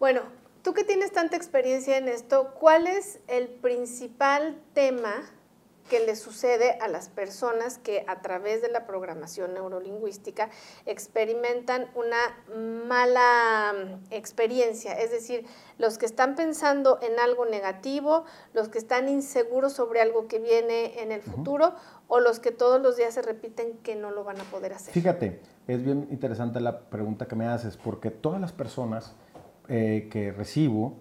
Bueno, 0.00 0.22
Tú 0.62 0.74
que 0.74 0.84
tienes 0.84 1.12
tanta 1.12 1.36
experiencia 1.36 1.96
en 1.96 2.08
esto, 2.08 2.54
¿cuál 2.58 2.86
es 2.86 3.20
el 3.28 3.48
principal 3.48 4.60
tema 4.74 5.30
que 5.90 6.00
le 6.06 6.14
sucede 6.14 6.78
a 6.80 6.86
las 6.86 7.08
personas 7.08 7.76
que 7.76 8.04
a 8.06 8.22
través 8.22 8.62
de 8.62 8.70
la 8.70 8.86
programación 8.86 9.54
neurolingüística 9.54 10.48
experimentan 10.86 11.88
una 11.96 12.16
mala 12.86 13.72
mm, 13.72 14.12
experiencia, 14.12 14.92
es 14.92 15.10
decir, 15.10 15.44
los 15.78 15.98
que 15.98 16.06
están 16.06 16.36
pensando 16.36 17.00
en 17.02 17.18
algo 17.18 17.44
negativo, 17.44 18.24
los 18.54 18.68
que 18.68 18.78
están 18.78 19.08
inseguros 19.08 19.72
sobre 19.72 20.00
algo 20.00 20.28
que 20.28 20.38
viene 20.38 21.02
en 21.02 21.10
el 21.10 21.22
futuro 21.22 21.74
o 22.06 22.20
los 22.20 22.38
que 22.38 22.52
todos 22.52 22.80
los 22.80 22.96
días 22.96 23.14
se 23.14 23.22
repiten 23.22 23.78
que 23.78 23.96
no 23.96 24.12
lo 24.12 24.22
van 24.22 24.40
a 24.40 24.44
poder 24.44 24.72
hacer. 24.72 24.94
Fíjate, 24.94 25.40
es 25.66 25.82
bien 25.82 26.06
interesante 26.10 26.60
la 26.60 26.82
pregunta 26.82 27.26
que 27.26 27.34
me 27.34 27.46
haces 27.46 27.76
porque 27.76 28.10
todas 28.10 28.40
las 28.40 28.52
personas 28.52 29.16
eh, 29.72 30.08
que 30.10 30.32
recibo 30.32 30.94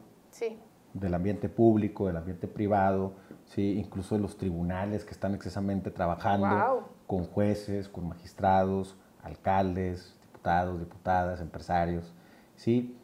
del 0.93 1.15
ambiente 1.15 1.49
público, 1.49 2.05
del 2.05 2.17
ambiente 2.17 2.47
privado, 2.47 3.13
¿sí? 3.45 3.79
incluso 3.79 4.13
de 4.13 4.21
los 4.21 4.37
tribunales 4.37 5.05
que 5.05 5.11
están 5.11 5.33
excesamente 5.33 5.89
trabajando 5.89 6.87
con 7.07 7.25
jueces, 7.25 7.89
con 7.89 8.07
magistrados, 8.07 8.95
alcaldes, 9.23 10.15
diputados, 10.27 10.79
diputadas, 10.79 11.41
empresarios. 11.41 12.13
¿sí? 12.55 12.95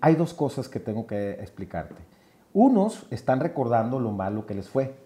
hay 0.00 0.14
dos 0.14 0.32
cosas 0.32 0.68
que 0.68 0.78
tengo 0.78 1.08
que 1.08 1.32
explicarte. 1.32 2.00
Unos 2.52 3.08
están 3.10 3.40
recordando 3.40 3.98
lo 3.98 4.12
malo 4.12 4.46
que 4.46 4.54
les 4.54 4.68
fue. 4.68 4.96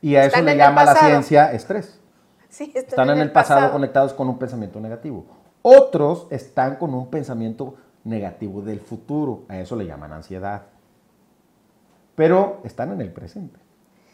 Y 0.00 0.16
a 0.16 0.24
eso 0.24 0.40
le 0.40 0.56
llama 0.56 0.84
la 0.84 0.94
ciencia 0.94 1.52
estrés. 1.52 2.00
Sí, 2.48 2.72
están, 2.74 3.10
en, 3.10 3.18
el 3.18 3.30
pasado, 3.30 3.70
conectados 3.72 4.14
con 4.14 4.26
un 4.26 4.38
pensamiento 4.38 4.80
negativo. 4.80 5.26
Otros 5.60 6.26
están 6.30 6.76
con 6.76 6.94
un 6.94 7.10
pensamiento 7.10 7.74
negativo 8.04 8.62
del 8.62 8.80
futuro. 8.80 9.44
A 9.48 9.58
eso 9.58 9.76
le 9.76 9.86
llaman 9.86 10.12
ansiedad. 10.12 10.62
Pero 12.14 12.60
están 12.64 12.92
en 12.92 13.00
el 13.00 13.12
presente. 13.12 13.58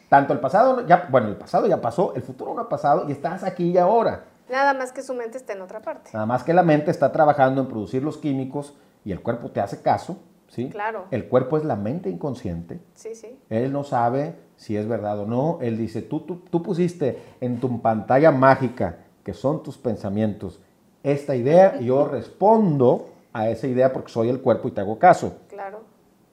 Tanto 0.09 0.33
el 0.33 0.39
pasado, 0.39 0.85
ya, 0.87 1.07
bueno, 1.09 1.27
el 1.27 1.35
pasado 1.35 1.67
ya 1.67 1.81
pasó, 1.81 2.15
el 2.15 2.21
futuro 2.21 2.53
no 2.53 2.61
ha 2.61 2.69
pasado 2.69 3.09
y 3.09 3.11
estás 3.11 3.43
aquí 3.43 3.71
y 3.71 3.77
ahora. 3.77 4.23
Nada 4.49 4.73
más 4.73 4.93
que 4.93 5.01
su 5.01 5.13
mente 5.13 5.37
está 5.37 5.53
en 5.53 5.61
otra 5.61 5.81
parte. 5.81 6.11
Nada 6.13 6.25
más 6.25 6.43
que 6.43 6.53
la 6.53 6.63
mente 6.63 6.91
está 6.91 7.11
trabajando 7.11 7.61
en 7.61 7.67
producir 7.67 8.03
los 8.03 8.17
químicos 8.17 8.77
y 9.03 9.11
el 9.11 9.21
cuerpo 9.21 9.51
te 9.51 9.59
hace 9.59 9.81
caso, 9.81 10.19
¿sí? 10.47 10.69
Claro. 10.69 11.05
El 11.11 11.27
cuerpo 11.27 11.57
es 11.57 11.65
la 11.65 11.75
mente 11.75 12.09
inconsciente. 12.09 12.79
Sí, 12.93 13.15
sí. 13.15 13.37
Él 13.49 13.73
no 13.73 13.83
sabe 13.83 14.35
si 14.55 14.77
es 14.77 14.87
verdad 14.87 15.19
o 15.19 15.25
no. 15.25 15.59
Él 15.61 15.77
dice, 15.77 16.01
tú, 16.01 16.21
tú, 16.21 16.37
tú 16.49 16.63
pusiste 16.63 17.21
en 17.41 17.59
tu 17.59 17.81
pantalla 17.81 18.31
mágica, 18.31 18.99
que 19.23 19.33
son 19.33 19.61
tus 19.61 19.77
pensamientos, 19.77 20.61
esta 21.03 21.35
idea 21.35 21.77
y 21.81 21.85
yo 21.85 22.07
respondo 22.11 23.09
a 23.33 23.49
esa 23.49 23.67
idea 23.67 23.93
porque 23.93 24.11
soy 24.11 24.29
el 24.29 24.41
cuerpo 24.41 24.67
y 24.67 24.71
te 24.71 24.81
hago 24.81 24.99
caso. 24.99 25.37
Claro. 25.49 25.81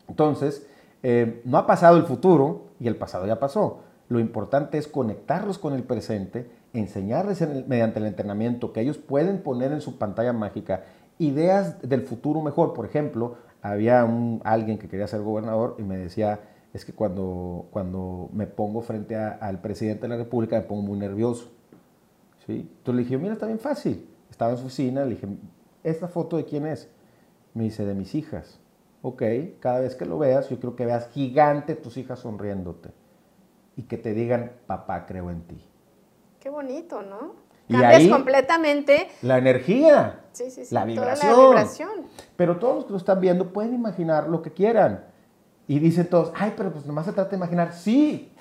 Entonces, 0.09 0.67
eh, 1.03 1.43
no 1.45 1.59
ha 1.59 1.67
pasado 1.67 1.97
el 1.97 2.05
futuro 2.05 2.69
y 2.81 2.89
el 2.89 2.97
pasado 2.97 3.27
ya 3.27 3.39
pasó. 3.39 3.81
Lo 4.09 4.21
importante 4.21 4.79
es 4.79 4.87
conectarlos 4.87 5.59
con 5.59 5.75
el 5.75 5.83
presente, 5.83 6.51
enseñarles 6.73 7.47
mediante 7.67 7.99
el 7.99 8.07
entrenamiento 8.07 8.73
que 8.73 8.81
ellos 8.81 8.99
pueden 8.99 9.43
poner 9.43 9.73
en 9.73 9.81
su 9.81 9.99
pantalla 9.99 10.33
mágica 10.33 10.85
ideas 11.19 11.81
del 11.83 12.03
futuro 12.03 12.43
mejor. 12.43 12.75
Por 12.75 12.87
ejemplo, 12.87 13.37
había 13.63 14.05
un, 14.05 14.41
alguien 14.45 14.79
que 14.79 14.89
quería 14.89 15.07
ser 15.07 15.23
gobernador 15.23 15.77
y 15.79 15.83
me 15.83 15.97
decía, 15.97 16.41
es 16.73 16.85
que 16.85 16.93
cuando, 16.93 17.67
cuando 17.71 18.29
me 18.33 18.47
pongo 18.47 18.83
frente 18.83 19.17
al 19.17 19.61
presidente 19.61 20.03
de 20.03 20.09
la 20.09 20.17
República 20.17 20.57
me 20.57 20.63
pongo 20.63 20.83
muy 20.83 20.99
nervioso. 20.99 21.51
¿Sí? 22.47 22.69
Entonces 22.79 22.95
le 22.95 23.03
dije, 23.05 23.17
mira, 23.17 23.33
está 23.33 23.47
bien 23.47 23.59
fácil. 23.59 24.07
Estaba 24.31 24.51
en 24.51 24.59
su 24.59 24.65
oficina, 24.65 25.05
le 25.05 25.11
dije, 25.11 25.29
¿esta 25.85 26.09
foto 26.09 26.37
de 26.37 26.45
quién 26.45 26.67
es? 26.67 26.89
Me 27.55 27.65
dice, 27.65 27.85
de 27.85 27.95
mis 27.95 28.15
hijas. 28.15 28.59
Ok, 29.03 29.23
cada 29.61 29.81
vez 29.81 29.95
que 29.95 30.07
lo 30.07 30.19
veas, 30.19 30.49
yo 30.49 30.59
quiero 30.59 30.75
que 30.75 30.87
veas 30.87 31.09
gigante 31.11 31.77
tus 31.77 31.97
hijas 31.97 32.19
sonriéndote 32.19 32.91
y 33.77 33.83
que 33.83 33.99
te 33.99 34.15
digan, 34.15 34.53
papá, 34.67 35.07
creo 35.07 35.31
en 35.31 35.43
ti. 35.43 35.63
Qué 36.41 36.49
bonito, 36.49 37.03
¿no? 37.03 37.35
Y 37.69 37.75
Cambias 37.75 38.09
completamente. 38.09 39.09
La 39.23 39.39
energía. 39.39 40.25
Sí, 40.33 40.51
sí, 40.51 40.65
sí. 40.65 40.75
La 40.75 40.85
vibración. 40.85 42.07
Pero 42.37 42.59
todos 42.59 42.77
los 42.77 42.85
que 42.87 42.91
lo 42.93 42.99
están 42.99 43.21
viendo 43.21 43.53
pueden 43.53 43.75
imaginar 43.75 44.29
lo 44.29 44.43
que 44.43 44.53
quieran. 44.53 45.05
Y 45.67 45.79
dicen 45.79 46.09
todos, 46.09 46.33
ay, 46.37 46.53
pero 46.57 46.73
pues 46.73 46.85
nomás 46.85 47.07
se 47.07 47.13
trata 47.13 47.31
de 47.31 47.37
imaginar. 47.37 47.73
Sí, 47.73 48.33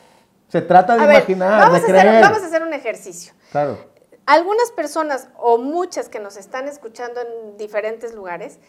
se 0.50 0.62
trata 0.62 0.98
de 0.98 1.04
imaginar, 1.06 1.62
vamos 1.62 1.82
de 1.82 1.86
a 1.86 1.90
creer. 1.90 2.08
Hacer, 2.08 2.22
vamos 2.22 2.44
a 2.44 2.46
hacer 2.48 2.64
un 2.64 2.74
ejercicio. 2.74 3.34
Claro. 3.52 3.78
Algunas 4.26 4.72
personas 4.72 5.30
o 5.38 5.58
muchas 5.58 6.10
que 6.10 6.20
nos 6.20 6.38
están 6.38 6.68
escuchando 6.68 7.22
en 7.22 7.58
diferentes 7.58 8.14
lugares 8.14 8.60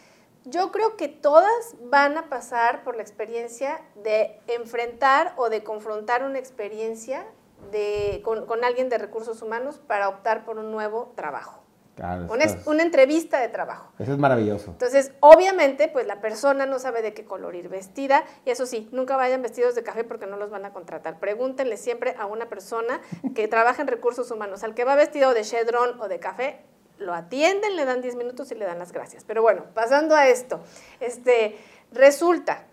yo 0.44 0.70
creo 0.72 0.96
que 0.96 1.08
todas 1.08 1.74
van 1.80 2.18
a 2.18 2.28
pasar 2.28 2.84
por 2.84 2.96
la 2.96 3.02
experiencia 3.02 3.80
de 4.02 4.38
enfrentar 4.46 5.32
o 5.36 5.48
de 5.48 5.64
confrontar 5.64 6.22
una 6.22 6.38
experiencia 6.38 7.26
de, 7.70 8.20
con, 8.22 8.62
alguien 8.62 8.90
de 8.90 8.98
recursos 8.98 9.40
humanos 9.40 9.80
para 9.86 10.08
optar 10.08 10.44
por 10.44 10.58
un 10.58 10.70
nuevo 10.70 11.12
trabajo. 11.16 11.63
Claro, 11.94 12.26
una, 12.32 12.44
una, 12.66 12.82
entrevista 12.82 13.40
de 13.40 13.48
trabajo. 13.48 13.92
Eso 14.00 14.12
es 14.12 14.18
maravilloso. 14.18 14.72
Entonces, 14.72 15.12
obviamente, 15.20 15.86
pues 15.86 16.06
la 16.06 16.20
persona 16.20 16.66
no 16.66 16.80
sabe 16.80 17.02
de 17.02 17.14
qué 17.14 17.24
color 17.24 17.54
ir 17.54 17.68
vestida. 17.68 18.24
Y 18.44 18.50
eso 18.50 18.66
sí, 18.66 18.88
nunca 18.90 19.16
vayan 19.16 19.42
vestidos 19.42 19.76
de 19.76 19.84
café 19.84 20.02
porque 20.02 20.26
no 20.26 20.36
los 20.36 20.50
van 20.50 20.64
a 20.64 20.72
contratar. 20.72 21.20
Pregúntenle 21.20 21.76
siempre 21.76 22.16
a 22.18 22.26
una 22.26 22.48
persona 22.48 23.00
que 23.36 23.46
trabaja 23.48 23.82
en 23.82 23.88
recursos 23.88 24.30
humanos. 24.32 24.64
Al 24.64 24.74
que 24.74 24.84
va 24.84 24.96
vestido 24.96 25.34
de 25.34 25.42
chedrón 25.42 26.00
o 26.00 26.08
de 26.08 26.18
café, 26.18 26.60
lo 26.98 27.14
atienden, 27.14 27.76
le 27.76 27.84
dan 27.84 28.00
10 28.02 28.16
minutos 28.16 28.50
y 28.50 28.56
le 28.56 28.64
dan 28.64 28.78
las 28.80 28.90
gracias. 28.90 29.24
Pero 29.24 29.42
bueno, 29.42 29.64
pasando 29.74 30.16
a 30.16 30.26
esto, 30.28 30.60
este, 30.98 31.56
resulta 31.92 32.66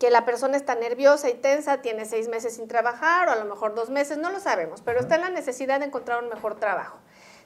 que 0.00 0.10
la 0.10 0.24
persona 0.24 0.56
está 0.56 0.74
nerviosa 0.74 1.28
y 1.28 1.34
tensa, 1.34 1.82
tiene 1.82 2.06
seis 2.06 2.26
meses 2.26 2.56
sin 2.56 2.66
trabajar 2.68 3.28
o 3.28 3.32
a 3.32 3.36
lo 3.36 3.44
mejor 3.44 3.74
dos 3.74 3.90
meses, 3.90 4.16
no 4.16 4.30
lo 4.30 4.40
sabemos, 4.40 4.80
pero 4.80 4.98
está 4.98 5.16
en 5.16 5.20
la 5.20 5.28
necesidad 5.28 5.78
de 5.78 5.86
encontrar 5.86 6.22
un 6.22 6.30
mejor 6.30 6.58
trabajo 6.58 6.98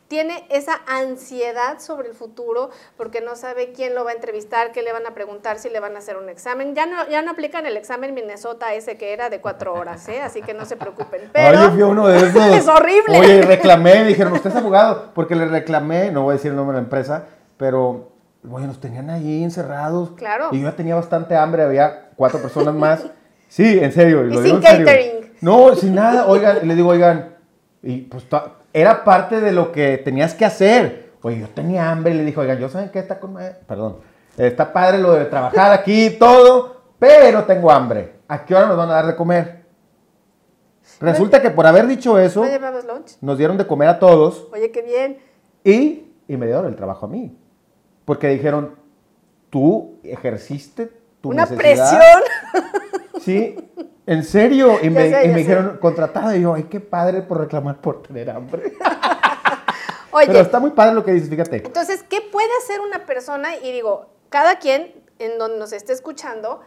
tiene 0.09 0.47
esa 0.51 0.81
ansiedad 0.87 1.79
sobre 1.79 2.09
el 2.09 2.15
futuro 2.15 2.71
porque 2.97 3.21
no 3.21 3.37
sabe 3.37 3.73
quién 3.73 3.95
lo 3.95 4.05
va 4.05 4.11
a 4.11 4.15
entrevistar, 4.15 4.73
qué 4.73 4.83
le 4.83 4.93
van 4.93 5.07
a 5.07 5.15
preguntar, 5.15 5.59
si 5.59 5.71
le 5.71 5.81
van 5.81 5.97
a 5.97 5.99
hacer 5.99 6.17
un 6.17 6.29
examen. 6.29 6.75
Ya 6.75 6.87
no, 6.87 7.09
ya 7.09 7.23
no 7.23 7.31
aplican 7.33 7.67
el 7.67 7.77
examen 7.77 8.15
Minnesota 8.15 8.75
ese 8.75 8.97
que 8.97 9.13
era 9.13 9.31
de 9.31 9.41
cuatro 9.41 9.75
horas, 9.75 10.09
¿eh? 10.09 10.21
así 10.21 10.43
que 10.43 10.55
no 10.55 10.67
se 10.67 10.77
preocupen. 10.77 11.23
Pero 11.33 11.73
Oye, 11.73 11.85
uno 11.85 12.07
de 12.09 12.19
esos. 12.29 12.55
es 12.55 12.69
horrible. 12.69 13.19
Oye, 13.19 13.43
reclamé, 13.43 14.05
dijeron, 14.05 14.33
usted 14.35 14.51
es 14.51 14.57
abogado, 14.57 15.11
porque 15.15 15.35
le 15.35 15.47
reclamé, 15.47 16.11
no 16.11 16.23
voy 16.23 16.33
a 16.33 16.37
decir 16.37 16.51
el 16.51 16.57
nombre 16.57 16.75
de 16.75 16.83
la 16.83 16.85
empresa, 16.85 17.27
pero 17.57 18.13
bueno, 18.43 18.67
nos 18.69 18.81
tenían 18.81 19.09
ahí 19.11 19.43
encerrados. 19.43 20.11
Claro. 20.17 20.49
Y 20.53 20.61
yo 20.61 20.69
ya 20.69 20.77
tenía 20.77 20.95
bastante 20.95 21.35
hambre, 21.35 21.63
había 21.63 22.11
cuatro 22.17 22.41
personas 22.41 22.75
más. 22.75 23.07
Sí, 23.49 23.79
en 23.81 23.93
serio. 23.93 24.27
Y 24.27 24.37
sin 24.47 24.61
catering. 24.61 25.33
No, 25.41 25.75
sin 25.75 25.95
nada. 25.95 26.27
Oigan, 26.27 26.67
le 26.67 26.75
digo, 26.75 26.91
oigan, 26.91 27.37
y 27.83 28.03
pues 28.03 28.25
era 28.75 29.05
parte 29.05 29.41
de 29.41 29.53
lo 29.53 29.71
que 29.71 29.99
tenías 29.99 30.35
que 30.35 30.45
hacer. 30.45 31.13
Oye, 31.23 31.39
yo 31.39 31.49
tenía 31.49 31.91
hambre 31.91 32.13
le 32.13 32.25
dijo, 32.25 32.41
oigan, 32.41 32.59
yo 32.59 32.69
saben 32.69 32.91
que 32.91 32.99
está 32.99 33.21
con... 33.21 33.35
Perdón, 33.67 33.99
está 34.37 34.73
padre 34.73 34.99
lo 34.99 35.13
de 35.13 35.25
trabajar 35.27 35.73
aquí 35.73 36.07
y 36.07 36.11
todo, 36.19 36.83
pero 36.99 37.45
tengo 37.45 37.71
hambre. 37.71 38.17
¿A 38.27 38.45
qué 38.45 38.55
hora 38.55 38.67
nos 38.67 38.77
van 38.77 38.91
a 38.91 38.95
dar 38.95 39.07
de 39.07 39.17
comer? 39.17 39.65
Resulta 41.01 41.41
que 41.41 41.51
por 41.51 41.67
haber 41.67 41.87
dicho 41.87 42.19
eso, 42.19 42.45
nos 43.21 43.39
dieron 43.39 43.57
de 43.57 43.67
comer 43.67 43.89
a 43.89 43.99
todos. 43.99 44.49
Oye, 44.53 44.71
qué 44.71 44.83
bien. 44.83 45.19
Y, 45.63 46.13
y 46.27 46.37
me 46.37 46.47
dieron 46.47 46.67
el 46.67 46.77
trabajo 46.77 47.07
a 47.07 47.09
mí. 47.09 47.39
Porque 48.05 48.29
dijeron, 48.29 48.75
tú 49.51 49.99
ejerciste 50.03 50.93
tu 51.21 51.31
Una 51.31 51.47
presión. 51.47 52.23
Sí, 53.21 53.57
en 54.07 54.25
serio. 54.25 54.79
Y, 54.83 54.91
me, 54.91 55.09
dijeron, 55.35 55.79
contratada. 55.81 56.37
Y 56.37 56.43
yo, 56.43 56.55
ay, 56.55 56.65
qué 56.65 56.81
padre 56.81 57.23
por 57.23 57.41
reclamar 57.41 57.81
por 57.81 58.03
tener 58.03 58.31
hambre. 58.31 58.73
Oye, 60.11 60.27
Pero 60.27 60.41
está 60.41 60.61
muy 60.61 60.71
padre 60.71 60.95
lo 60.95 61.05
que 61.05 61.13
dices, 61.13 61.29
fíjate. 61.29 61.57
Entonces, 61.57 62.05
¿qué 62.09 62.21
puede 62.21 62.49
hacer 62.63 62.81
una 62.81 63.05
persona? 63.05 63.57
Y 63.57 63.73
digo, 63.73 64.07
cada 64.29 64.59
quien 64.59 64.93
en 65.19 65.39
donde 65.39 65.59
nos 65.59 65.73
esté 65.73 65.93
escuchando 65.93 66.61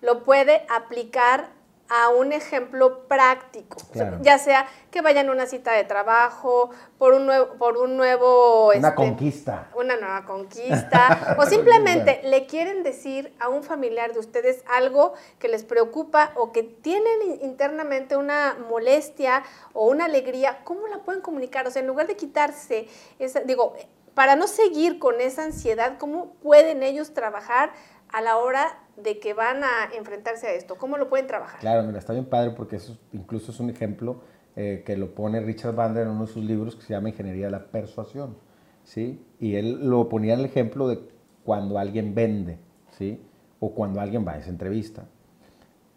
lo 0.00 0.24
puede 0.24 0.66
aplicar 0.68 1.50
a 1.88 2.10
un 2.10 2.32
ejemplo 2.32 3.06
práctico, 3.08 3.78
ya 4.20 4.38
sea 4.38 4.66
que 4.90 5.00
vayan 5.00 5.28
a 5.28 5.32
una 5.32 5.46
cita 5.46 5.72
de 5.72 5.84
trabajo, 5.84 6.70
por 6.98 7.14
un 7.14 7.26
nuevo, 7.26 7.54
por 7.54 7.78
un 7.78 7.96
nuevo 7.96 8.68
una 8.68 8.88
este, 8.88 8.94
conquista, 8.94 9.68
una 9.74 9.96
nueva 9.96 10.24
conquista, 10.24 11.36
o 11.38 11.46
simplemente 11.46 12.20
le 12.24 12.46
quieren 12.46 12.82
decir 12.82 13.34
a 13.40 13.48
un 13.48 13.62
familiar 13.62 14.12
de 14.12 14.18
ustedes 14.18 14.62
algo 14.68 15.14
que 15.38 15.48
les 15.48 15.64
preocupa 15.64 16.32
o 16.36 16.52
que 16.52 16.62
tienen 16.62 17.40
internamente 17.42 18.16
una 18.16 18.56
molestia 18.68 19.42
o 19.72 19.86
una 19.86 20.04
alegría, 20.04 20.60
¿cómo 20.64 20.88
la 20.88 20.98
pueden 20.98 21.22
comunicar? 21.22 21.66
O 21.66 21.70
sea, 21.70 21.80
en 21.80 21.88
lugar 21.88 22.06
de 22.06 22.16
quitarse 22.16 22.88
esa, 23.18 23.40
digo, 23.40 23.74
para 24.18 24.34
no 24.34 24.48
seguir 24.48 24.98
con 24.98 25.20
esa 25.20 25.44
ansiedad, 25.44 25.96
¿cómo 25.96 26.34
pueden 26.42 26.82
ellos 26.82 27.14
trabajar 27.14 27.70
a 28.12 28.20
la 28.20 28.38
hora 28.38 28.66
de 28.96 29.18
que 29.18 29.34
van 29.34 29.62
a 29.64 29.94
enfrentarse 29.96 30.46
a 30.46 30.52
esto? 30.52 30.76
¿Cómo 30.76 30.96
lo 30.96 31.08
pueden 31.08 31.26
trabajar? 31.26 31.60
Claro, 31.60 31.82
mira, 31.84 31.98
está 31.98 32.12
bien 32.12 32.26
padre 32.26 32.50
porque 32.50 32.76
eso 32.76 32.98
incluso 33.12 33.52
es 33.52 33.60
un 33.60 33.70
ejemplo 33.70 34.22
eh, 34.56 34.82
que 34.84 34.96
lo 34.96 35.14
pone 35.14 35.40
Richard 35.40 35.74
Bandler 35.74 36.06
en 36.06 36.12
uno 36.12 36.26
de 36.26 36.32
sus 36.32 36.44
libros 36.44 36.74
que 36.74 36.82
se 36.82 36.92
llama 36.92 37.10
Ingeniería 37.10 37.46
de 37.46 37.52
la 37.52 37.66
Persuasión, 37.66 38.36
¿sí? 38.84 39.24
Y 39.38 39.54
él 39.54 39.88
lo 39.88 40.08
ponía 40.08 40.34
en 40.34 40.40
el 40.40 40.46
ejemplo 40.46 40.88
de 40.88 41.00
cuando 41.44 41.78
alguien 41.78 42.14
vende, 42.14 42.58
¿sí? 42.90 43.22
O 43.60 43.72
cuando 43.72 44.00
alguien 44.00 44.26
va 44.26 44.32
a 44.32 44.38
esa 44.38 44.50
entrevista. 44.50 45.04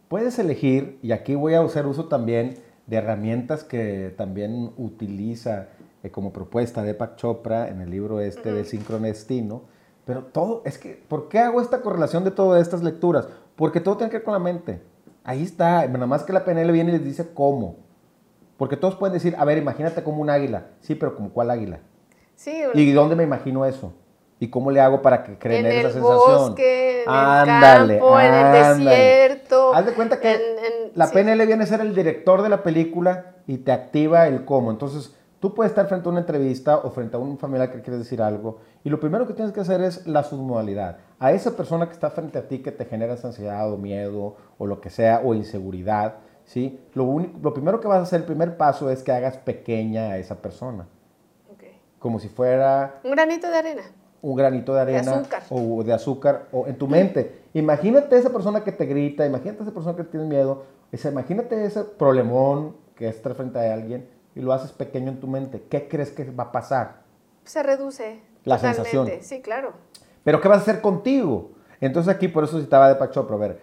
Puedes 0.07 0.37
elegir, 0.39 0.99
y 1.01 1.11
aquí 1.11 1.35
voy 1.35 1.53
a 1.53 1.61
hacer 1.61 1.87
uso 1.87 2.05
también 2.05 2.55
de 2.85 2.97
herramientas 2.97 3.63
que 3.63 4.13
también 4.17 4.73
utiliza 4.77 5.69
eh, 6.03 6.11
como 6.11 6.33
propuesta 6.33 6.83
de 6.83 6.93
Pak 6.93 7.15
Chopra 7.15 7.69
en 7.69 7.81
el 7.81 7.89
libro 7.89 8.19
este 8.19 8.51
de 8.51 8.65
Sincronestino, 8.65 9.63
pero 10.05 10.23
todo, 10.23 10.61
es 10.65 10.77
que, 10.77 11.03
¿por 11.07 11.29
qué 11.29 11.39
hago 11.39 11.61
esta 11.61 11.81
correlación 11.81 12.23
de 12.23 12.31
todas 12.31 12.61
estas 12.61 12.83
lecturas? 12.83 13.27
Porque 13.55 13.79
todo 13.79 13.97
tiene 13.97 14.09
que 14.09 14.17
ver 14.17 14.25
con 14.25 14.33
la 14.33 14.39
mente. 14.39 14.81
Ahí 15.23 15.43
está, 15.43 15.87
nada 15.87 16.07
más 16.07 16.23
que 16.23 16.33
la 16.33 16.43
PNL 16.43 16.71
viene 16.71 16.89
y 16.89 16.93
les 16.93 17.05
dice 17.05 17.33
cómo. 17.33 17.75
Porque 18.57 18.77
todos 18.77 18.95
pueden 18.95 19.13
decir, 19.13 19.35
a 19.37 19.45
ver, 19.45 19.57
imagínate 19.57 20.03
como 20.03 20.21
un 20.21 20.29
águila. 20.29 20.67
Sí, 20.81 20.95
pero 20.95 21.15
¿como 21.15 21.31
cuál 21.31 21.51
águila? 21.51 21.79
Sí. 22.35 22.63
¿Y 22.73 22.91
dónde 22.91 23.15
me 23.15 23.23
imagino 23.23 23.65
eso? 23.65 23.93
¿Y 24.39 24.49
cómo 24.49 24.71
le 24.71 24.81
hago 24.81 25.03
para 25.03 25.23
que 25.23 25.37
creen 25.37 25.67
esa 25.67 25.91
sensación? 25.91 26.49
Bosque, 26.49 27.03
en 27.03 27.09
ándale, 27.09 27.93
el 27.93 27.99
campo, 27.99 28.19
en 28.19 28.33
el 28.33 28.77
desierto. 28.79 29.73
Haz 29.75 29.85
de 29.85 29.93
cuenta 29.93 30.19
que 30.19 30.91
la 30.95 31.11
PNL 31.11 31.45
viene 31.45 31.63
a 31.63 31.67
ser 31.67 31.81
el 31.81 31.93
director 31.93 32.41
de 32.41 32.49
la 32.49 32.63
película 32.63 33.35
y 33.45 33.59
te 33.59 33.71
activa 33.71 34.27
el 34.27 34.43
cómo. 34.43 34.71
Entonces, 34.71 35.15
Tú 35.41 35.55
puedes 35.55 35.71
estar 35.71 35.87
frente 35.87 36.07
a 36.07 36.11
una 36.11 36.19
entrevista 36.19 36.77
o 36.77 36.91
frente 36.91 37.15
a 37.17 37.19
un 37.19 37.35
familiar 37.39 37.71
que 37.71 37.81
quiere 37.81 37.97
decir 37.97 38.21
algo 38.21 38.59
y 38.83 38.89
lo 38.91 38.99
primero 38.99 39.25
que 39.25 39.33
tienes 39.33 39.51
que 39.51 39.59
hacer 39.59 39.81
es 39.81 40.05
la 40.05 40.21
submodalidad. 40.21 40.99
A 41.17 41.31
esa 41.31 41.57
persona 41.57 41.87
que 41.87 41.93
está 41.93 42.11
frente 42.11 42.37
a 42.37 42.47
ti 42.47 42.59
que 42.59 42.71
te 42.71 42.85
genera 42.85 43.13
ansiedad 43.13 43.73
o 43.73 43.75
miedo 43.75 44.35
o 44.59 44.67
lo 44.67 44.79
que 44.79 44.91
sea 44.91 45.19
o 45.25 45.33
inseguridad, 45.33 46.17
¿sí? 46.45 46.79
Lo, 46.93 47.05
único, 47.05 47.39
lo 47.41 47.55
primero 47.55 47.79
que 47.79 47.87
vas 47.87 47.97
a 47.97 48.03
hacer, 48.03 48.19
el 48.19 48.27
primer 48.27 48.55
paso 48.55 48.91
es 48.91 49.01
que 49.01 49.11
hagas 49.11 49.37
pequeña 49.37 50.11
a 50.11 50.19
esa 50.19 50.35
persona. 50.43 50.85
Como 51.97 52.19
si 52.19 52.29
fuera... 52.29 52.99
Un 53.03 53.11
granito 53.11 53.47
de 53.49 53.57
arena. 53.57 53.83
Un 54.21 54.35
granito 54.35 54.75
de 54.75 54.81
arena. 54.81 55.01
De 55.01 55.09
azúcar. 55.21 55.43
O 55.49 55.83
de 55.83 55.93
azúcar 55.93 56.47
o 56.51 56.67
en 56.67 56.77
tu 56.77 56.87
mente. 56.87 57.45
Imagínate 57.55 58.15
esa 58.15 58.29
persona 58.29 58.63
que 58.63 58.71
te 58.71 58.85
grita, 58.85 59.25
imagínate 59.25 59.63
esa 59.63 59.71
persona 59.71 59.95
que 59.95 60.03
tiene 60.03 60.27
miedo, 60.27 60.65
esa, 60.91 61.09
imagínate 61.09 61.65
ese 61.65 61.83
problemón 61.83 62.75
que 62.93 63.07
está 63.07 63.33
frente 63.33 63.57
a 63.57 63.73
alguien 63.73 64.20
y 64.35 64.41
lo 64.41 64.53
haces 64.53 64.71
pequeño 64.71 65.09
en 65.09 65.19
tu 65.19 65.27
mente. 65.27 65.63
¿Qué 65.69 65.87
crees 65.87 66.11
que 66.11 66.29
va 66.31 66.45
a 66.45 66.51
pasar? 66.51 67.01
Se 67.43 67.63
reduce. 67.63 68.21
La 68.43 68.57
sensación. 68.57 69.09
Sí, 69.21 69.41
claro. 69.41 69.73
Pero 70.23 70.41
¿qué 70.41 70.47
vas 70.47 70.59
a 70.59 70.61
hacer 70.61 70.81
contigo? 70.81 71.51
Entonces 71.79 72.13
aquí 72.13 72.27
por 72.27 72.43
eso 72.43 72.59
citaba 72.59 72.89
de 72.89 72.95
Pacho, 72.95 73.25
pero 73.25 73.35
a 73.35 73.47
ver, 73.47 73.61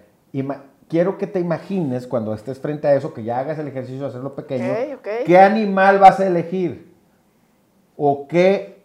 quiero 0.88 1.18
que 1.18 1.26
te 1.26 1.40
imagines 1.40 2.06
cuando 2.06 2.34
estés 2.34 2.58
frente 2.58 2.88
a 2.88 2.94
eso, 2.94 3.14
que 3.14 3.22
ya 3.24 3.38
hagas 3.38 3.58
el 3.58 3.68
ejercicio 3.68 4.02
de 4.02 4.06
hacerlo 4.08 4.34
pequeño, 4.34 4.72
¿qué 5.24 5.38
animal 5.38 5.98
vas 5.98 6.20
a 6.20 6.26
elegir? 6.26 6.88
o 7.98 8.28
qué, 8.28 8.84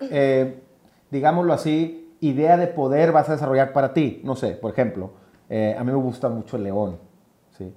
eh, 0.00 0.62
digámoslo 1.10 1.54
así, 1.54 2.14
idea 2.20 2.58
de 2.58 2.66
poder 2.66 3.10
vas 3.10 3.28
a 3.30 3.32
desarrollar 3.32 3.72
para 3.72 3.94
ti. 3.94 4.20
No 4.22 4.36
sé, 4.36 4.50
por 4.50 4.70
ejemplo, 4.70 5.12
eh, 5.48 5.74
a 5.76 5.82
mí 5.82 5.90
me 5.90 5.96
gusta 5.96 6.28
mucho 6.28 6.58
el 6.58 6.64
león, 6.64 6.98
¿sí? 7.56 7.74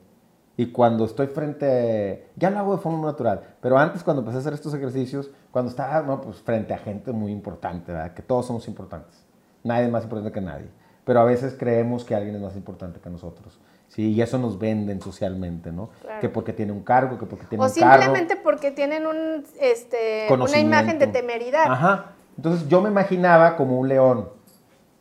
Y 0.56 0.68
cuando 0.68 1.06
estoy 1.06 1.28
frente, 1.28 2.30
ya 2.36 2.52
lo 2.52 2.60
hago 2.60 2.76
de 2.76 2.82
forma 2.82 3.08
natural, 3.08 3.42
pero 3.60 3.78
antes 3.78 4.04
cuando 4.04 4.22
empecé 4.22 4.38
a 4.38 4.42
hacer 4.42 4.54
estos 4.54 4.74
ejercicios, 4.74 5.32
cuando 5.50 5.72
estaba 5.72 6.02
no, 6.04 6.22
pues 6.22 6.38
frente 6.42 6.74
a 6.74 6.78
gente 6.78 7.12
muy 7.12 7.32
importante, 7.32 7.92
¿verdad? 7.92 8.14
que 8.14 8.22
todos 8.22 8.46
somos 8.46 8.68
importantes, 8.68 9.26
nadie 9.64 9.86
es 9.86 9.92
más 9.92 10.04
importante 10.04 10.32
que 10.32 10.42
nadie, 10.42 10.68
pero 11.06 11.22
a 11.22 11.24
veces 11.24 11.56
creemos 11.58 12.06
que 12.06 12.14
alguien 12.14 12.36
es 12.36 12.42
más 12.42 12.56
importante 12.56 13.00
que 13.00 13.10
nosotros. 13.10 13.60
Sí, 13.88 14.12
y 14.12 14.22
eso 14.24 14.40
nos 14.40 14.58
venden 14.58 15.02
socialmente, 15.02 15.72
¿no? 15.72 15.92
Que 16.20 16.28
porque 16.28 16.52
tiene 16.52 16.72
un 16.72 16.82
cargo, 16.82 17.20
que 17.20 17.28
porque 17.28 17.46
tiene 17.46 17.64
un 17.64 17.70
cargo. 17.70 17.90
O 17.90 17.92
simplemente 17.92 18.36
porque 18.36 18.72
tienen 18.72 19.06
un, 19.06 19.46
este, 19.60 20.28
una 20.32 20.58
imagen 20.58 20.98
de 20.98 21.06
temeridad. 21.06 21.66
Ajá. 21.72 22.14
Entonces 22.36 22.68
yo 22.68 22.82
me 22.82 22.90
imaginaba 22.90 23.56
como 23.56 23.80
un 23.80 23.88
león. 23.88 24.30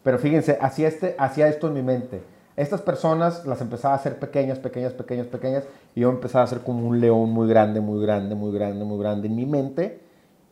Pero 0.03 0.19
fíjense, 0.19 0.59
hacía, 0.61 0.89
este, 0.89 1.17
hacía 1.19 1.49
esto 1.49 1.69
en 1.69 1.75
mi 1.75 1.83
mente. 1.83 2.23
Estas 2.57 2.83
personas 2.83 3.47
las 3.47 3.61
empezaba 3.61 3.95
a 3.95 3.97
hacer 3.97 4.19
pequeñas, 4.19 4.59
pequeñas, 4.59 4.93
pequeñas, 4.93 5.27
pequeñas. 5.27 5.65
Y 5.95 6.01
yo 6.01 6.11
empezaba 6.11 6.43
a 6.43 6.45
hacer 6.45 6.61
como 6.61 6.87
un 6.87 7.01
león 7.01 7.31
muy 7.31 7.49
grande, 7.49 7.81
muy 7.81 8.03
grande, 8.03 8.35
muy 8.35 8.53
grande, 8.53 8.85
muy 8.85 8.99
grande 8.99 9.29
en 9.29 9.37
mi 9.37 9.47
mente. 9.47 10.01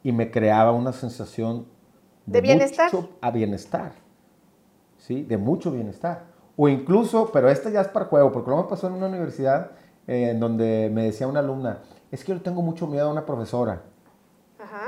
Y 0.03 0.13
me 0.13 0.31
creaba 0.31 0.73
una 0.73 0.93
sensación 0.93 1.67
de, 2.27 2.41
de 2.41 2.41
bienestar. 2.41 2.93
Mucho 2.93 3.11
a 3.21 3.31
bienestar. 3.31 3.93
¿Sí? 4.99 5.23
De 5.23 5.37
mucho 5.37 5.71
bienestar. 5.71 6.25
O 6.57 6.69
incluso, 6.69 7.31
pero 7.33 7.49
este 7.49 7.73
ya 7.73 7.81
es 7.81 7.89
para 7.89 8.07
juego, 8.07 8.33
porque 8.33 8.51
luego 8.51 8.65
me 8.65 8.69
pasó 8.69 8.87
en 8.87 8.95
una 8.95 9.07
universidad 9.07 9.71
eh, 10.07 10.31
en 10.31 10.41
donde 10.41 10.91
me 10.93 11.05
decía 11.05 11.27
una 11.27 11.41
alumna, 11.41 11.79
es 12.11 12.25
que 12.25 12.33
yo 12.33 12.41
tengo 12.41 12.63
mucho 12.63 12.87
miedo 12.87 13.09
a 13.09 13.13
una 13.13 13.25
profesora. 13.25 13.83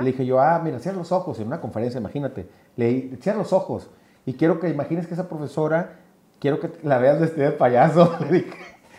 Le 0.01 0.07
dije 0.07 0.27
yo, 0.27 0.41
ah, 0.41 0.61
mira, 0.63 0.79
cierra 0.79 0.99
los 0.99 1.13
ojos 1.13 1.39
en 1.41 1.47
una 1.47 1.61
conferencia, 1.61 1.99
imagínate. 1.99 2.49
Le 2.77 2.87
dije, 2.87 3.17
cierra 3.21 3.39
los 3.39 3.53
ojos 3.53 3.89
y 4.27 4.35
quiero 4.35 4.61
que 4.61 4.69
imagines 4.69 5.07
que 5.07 5.15
esa 5.15 5.29
profesora, 5.29 6.01
quiero 6.43 6.59
que 6.59 6.73
la 6.83 6.99
veas 6.99 7.21
vestida 7.21 7.45
de 7.47 7.53
payaso. 7.53 8.17
Le 8.29 8.33
dije. 8.33 8.51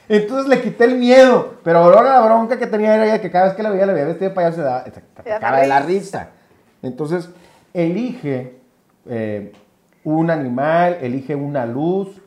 Entonces 0.07 0.47
le 0.49 0.61
quité 0.61 0.83
el 0.83 0.97
miedo, 0.97 1.55
pero 1.63 1.79
ahora 1.79 2.03
la 2.03 2.25
bronca 2.25 2.59
que 2.59 2.67
tenía 2.67 2.95
era 2.95 3.21
que 3.21 3.31
cada 3.31 3.45
vez 3.45 3.53
que 3.53 3.63
la 3.63 3.69
veía, 3.69 3.85
la 3.85 3.93
veía 3.93 4.05
vestida 4.05 4.29
de 4.29 4.35
payaso, 4.35 4.57
se 4.57 4.61
daba, 4.61 4.83
cara 5.39 5.61
de 5.61 5.67
la 5.67 5.79
risa. 5.79 6.31
Entonces, 6.81 7.29
elige 7.73 8.57
eh, 9.07 9.53
un 10.03 10.29
animal, 10.29 10.97
elige 11.01 11.35
una 11.35 11.65
luz, 11.65 12.21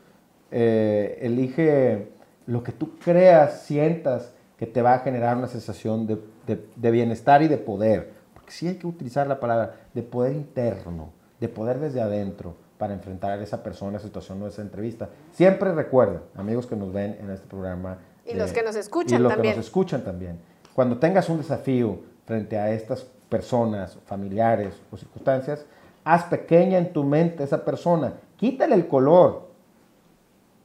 eh, 0.49 1.19
elige 1.21 2.09
lo 2.47 2.63
que 2.63 2.71
tú 2.71 2.97
creas, 2.97 3.61
sientas 3.61 4.33
que 4.57 4.65
te 4.65 4.81
va 4.81 4.95
a 4.95 4.99
generar 4.99 5.37
una 5.37 5.47
sensación 5.47 6.07
de, 6.07 6.91
bienestar 6.91 7.43
y 7.43 7.47
de 7.47 7.57
poder. 7.57 8.11
Porque 8.33 8.51
sí 8.51 8.67
hay 8.67 8.75
que 8.75 8.87
utilizar 8.87 9.27
la 9.27 9.39
palabra 9.39 9.75
de 9.93 10.01
poder 10.01 10.33
interno, 10.33 11.11
de 11.39 11.47
poder 11.47 11.77
desde 11.79 12.01
adentro 12.01 12.55
para 12.77 12.93
enfrentar 12.93 13.39
a 13.39 13.43
esa 13.43 13.63
persona, 13.63 13.97
esa 13.97 14.07
situación 14.07 14.41
o 14.41 14.47
esa 14.47 14.61
entrevista. 14.61 15.09
Siempre 15.31 15.73
recuerden, 15.73 16.21
amigos 16.35 16.67
que 16.67 16.75
nos 16.75 16.93
ven 16.93 17.17
en 17.19 17.29
este 17.29 17.47
programa. 17.47 17.97
Y 18.25 18.35
los 18.35 18.51
que 18.51 18.63
nos 18.63 18.75
escuchan 18.75 19.19
y 19.19 19.23
los 19.23 19.33
que 19.35 19.43
nos 19.43 19.57
escuchan 19.57 20.03
también. 20.03 20.39
Cuando 20.73 20.97
tengas 20.97 21.29
un 21.29 21.37
desafío 21.37 21.99
frente 22.25 22.57
a 22.57 22.71
estas 22.71 23.05
personas, 23.29 23.97
familiares 24.05 24.75
o 24.91 24.97
circunstancias, 24.97 25.65
haz 26.03 26.23
pequeña 26.25 26.77
en 26.77 26.93
tu 26.93 27.03
mente 27.03 27.43
esa 27.43 27.65
persona. 27.65 28.13
Quítale 28.37 28.75
el 28.75 28.87
color, 28.87 29.47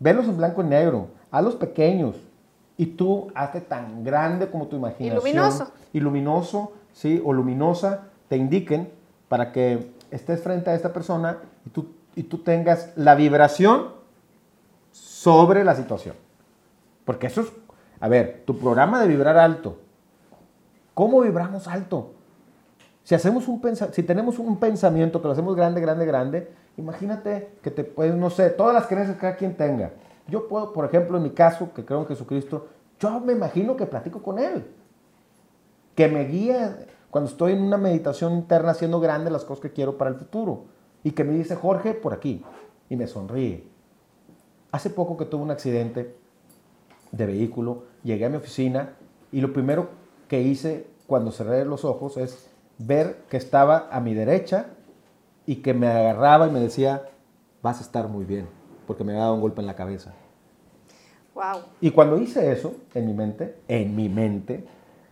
Velos 0.02 0.26
en 0.26 0.36
blanco 0.36 0.62
y 0.62 0.64
negro, 0.64 1.10
hazlos 1.30 1.54
pequeños 1.54 2.16
y 2.76 2.86
tú 2.86 3.30
hazte 3.36 3.60
tan 3.60 4.02
grande 4.02 4.50
como 4.50 4.66
tu 4.66 4.74
imaginación. 4.74 5.28
Y 5.28 5.32
luminoso. 5.32 5.72
Y 5.92 6.00
luminoso, 6.00 6.72
sí, 6.92 7.22
o 7.24 7.32
luminosa, 7.32 8.08
te 8.26 8.36
indiquen 8.36 8.90
para 9.28 9.52
que 9.52 9.92
estés 10.10 10.42
frente 10.42 10.70
a 10.70 10.74
esta 10.74 10.92
persona 10.92 11.38
y 11.64 11.70
tú, 11.70 11.94
y 12.14 12.24
tú 12.24 12.38
tengas 12.38 12.92
la 12.96 13.14
vibración 13.14 13.88
sobre 14.90 15.64
la 15.64 15.74
situación. 15.74 16.14
Porque 17.04 17.26
eso 17.26 17.42
es, 17.42 17.52
a 18.00 18.08
ver, 18.08 18.42
tu 18.46 18.58
programa 18.58 19.00
de 19.00 19.08
vibrar 19.08 19.36
alto. 19.36 19.78
¿Cómo 20.94 21.20
vibramos 21.20 21.68
alto? 21.68 22.12
Si, 23.02 23.14
hacemos 23.14 23.48
un 23.48 23.60
si 23.92 24.02
tenemos 24.02 24.38
un 24.38 24.58
pensamiento 24.58 25.20
que 25.20 25.26
lo 25.26 25.32
hacemos 25.32 25.56
grande, 25.56 25.80
grande, 25.80 26.06
grande, 26.06 26.52
Imagínate 26.76 27.58
que 27.62 27.70
te 27.70 27.84
puedes, 27.84 28.14
no 28.14 28.30
sé, 28.30 28.50
todas 28.50 28.74
las 28.74 28.86
creencias 28.86 29.16
que 29.16 29.20
cada 29.20 29.36
quien 29.36 29.56
tenga. 29.56 29.92
Yo 30.28 30.48
puedo, 30.48 30.72
por 30.72 30.84
ejemplo, 30.84 31.18
en 31.18 31.24
mi 31.24 31.30
caso, 31.30 31.72
que 31.74 31.84
creo 31.84 32.00
en 32.00 32.06
Jesucristo, 32.06 32.68
yo 32.98 33.20
me 33.20 33.32
imagino 33.32 33.76
que 33.76 33.86
platico 33.86 34.22
con 34.22 34.38
Él. 34.38 34.64
Que 35.94 36.08
me 36.08 36.24
guía 36.24 36.86
cuando 37.10 37.28
estoy 37.28 37.52
en 37.52 37.62
una 37.62 37.76
meditación 37.76 38.32
interna 38.32 38.70
haciendo 38.70 39.00
grandes 39.00 39.32
las 39.32 39.44
cosas 39.44 39.60
que 39.60 39.72
quiero 39.72 39.98
para 39.98 40.10
el 40.10 40.16
futuro. 40.16 40.64
Y 41.04 41.12
que 41.12 41.24
me 41.24 41.34
dice, 41.34 41.56
Jorge, 41.56 41.94
por 41.94 42.12
aquí. 42.12 42.44
Y 42.88 42.96
me 42.96 43.06
sonríe. 43.06 43.64
Hace 44.70 44.90
poco 44.90 45.16
que 45.16 45.24
tuve 45.24 45.42
un 45.42 45.50
accidente 45.50 46.14
de 47.10 47.26
vehículo, 47.26 47.84
llegué 48.02 48.24
a 48.24 48.28
mi 48.28 48.36
oficina 48.36 48.94
y 49.30 49.40
lo 49.40 49.52
primero 49.52 49.90
que 50.28 50.40
hice 50.40 50.86
cuando 51.06 51.30
cerré 51.30 51.64
los 51.64 51.84
ojos 51.84 52.16
es 52.16 52.48
ver 52.78 53.24
que 53.28 53.36
estaba 53.36 53.88
a 53.90 54.00
mi 54.00 54.14
derecha 54.14 54.66
y 55.46 55.56
que 55.56 55.74
me 55.74 55.88
agarraba 55.88 56.48
y 56.48 56.50
me 56.50 56.60
decía, 56.60 57.02
vas 57.62 57.78
a 57.78 57.82
estar 57.82 58.08
muy 58.08 58.24
bien, 58.24 58.48
porque 58.86 59.04
me 59.04 59.12
había 59.12 59.24
dado 59.24 59.34
un 59.34 59.40
golpe 59.40 59.60
en 59.60 59.66
la 59.66 59.74
cabeza. 59.74 60.14
Wow. 61.34 61.62
Y 61.80 61.90
cuando 61.90 62.18
hice 62.18 62.52
eso 62.52 62.74
en 62.94 63.06
mi 63.06 63.14
mente, 63.14 63.56
en 63.68 63.94
mi 63.94 64.08
mente, 64.08 64.64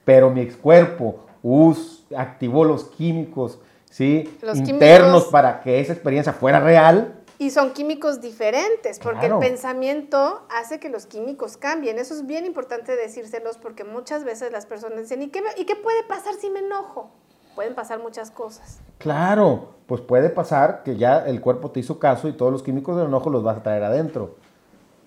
pero 0.05 0.31
mi 0.31 0.47
cuerpo 0.49 1.21
us, 1.43 2.07
activó 2.17 2.65
los 2.65 2.85
químicos 2.85 3.59
¿sí? 3.91 4.39
internos 4.55 5.27
para 5.27 5.61
que 5.61 5.81
esa 5.81 5.93
experiencia 5.93 6.33
fuera 6.33 6.61
real. 6.61 7.17
Y 7.39 7.51
son 7.51 7.73
químicos 7.73 8.21
diferentes, 8.21 8.99
porque 8.99 9.27
el 9.27 9.39
pensamiento 9.39 10.47
hace 10.51 10.79
que 10.79 10.89
los 10.89 11.07
químicos 11.07 11.57
cambien. 11.57 11.99
Eso 11.99 12.15
es 12.15 12.27
bien 12.27 12.47
importante 12.47 12.97
decírselos 12.97 13.59
porque 13.59 13.85
muchas 13.85 14.25
veces 14.25 14.53
las 14.53 14.67
personas 14.67 15.01
dicen, 15.01 15.23
¿y 15.23 15.29
qué, 15.29 15.43
¿y 15.57 15.65
qué 15.65 15.77
puede 15.77 16.03
pasar 16.05 16.35
si 16.35 16.51
me 16.51 16.61
enojo? 16.61 17.11
pueden 17.55 17.75
pasar 17.75 18.01
muchas 18.01 18.31
cosas. 18.31 18.81
Claro, 18.99 19.75
pues 19.87 20.01
puede 20.01 20.31
pasar 20.31 20.83
que 20.83 20.97
ya 20.97 21.27
el 21.27 21.41
cuerpo 21.41 21.71
te 21.71 21.81
hizo 21.81 21.99
caso 21.99 22.29
y 22.29 22.33
todos 22.33 22.53
los 22.53 22.63
químicos 22.63 22.97
del 22.97 23.07
enojo 23.07 23.29
los 23.29 23.43
vas 23.43 23.59
a 23.59 23.63
traer 23.63 23.83
adentro. 23.85 24.37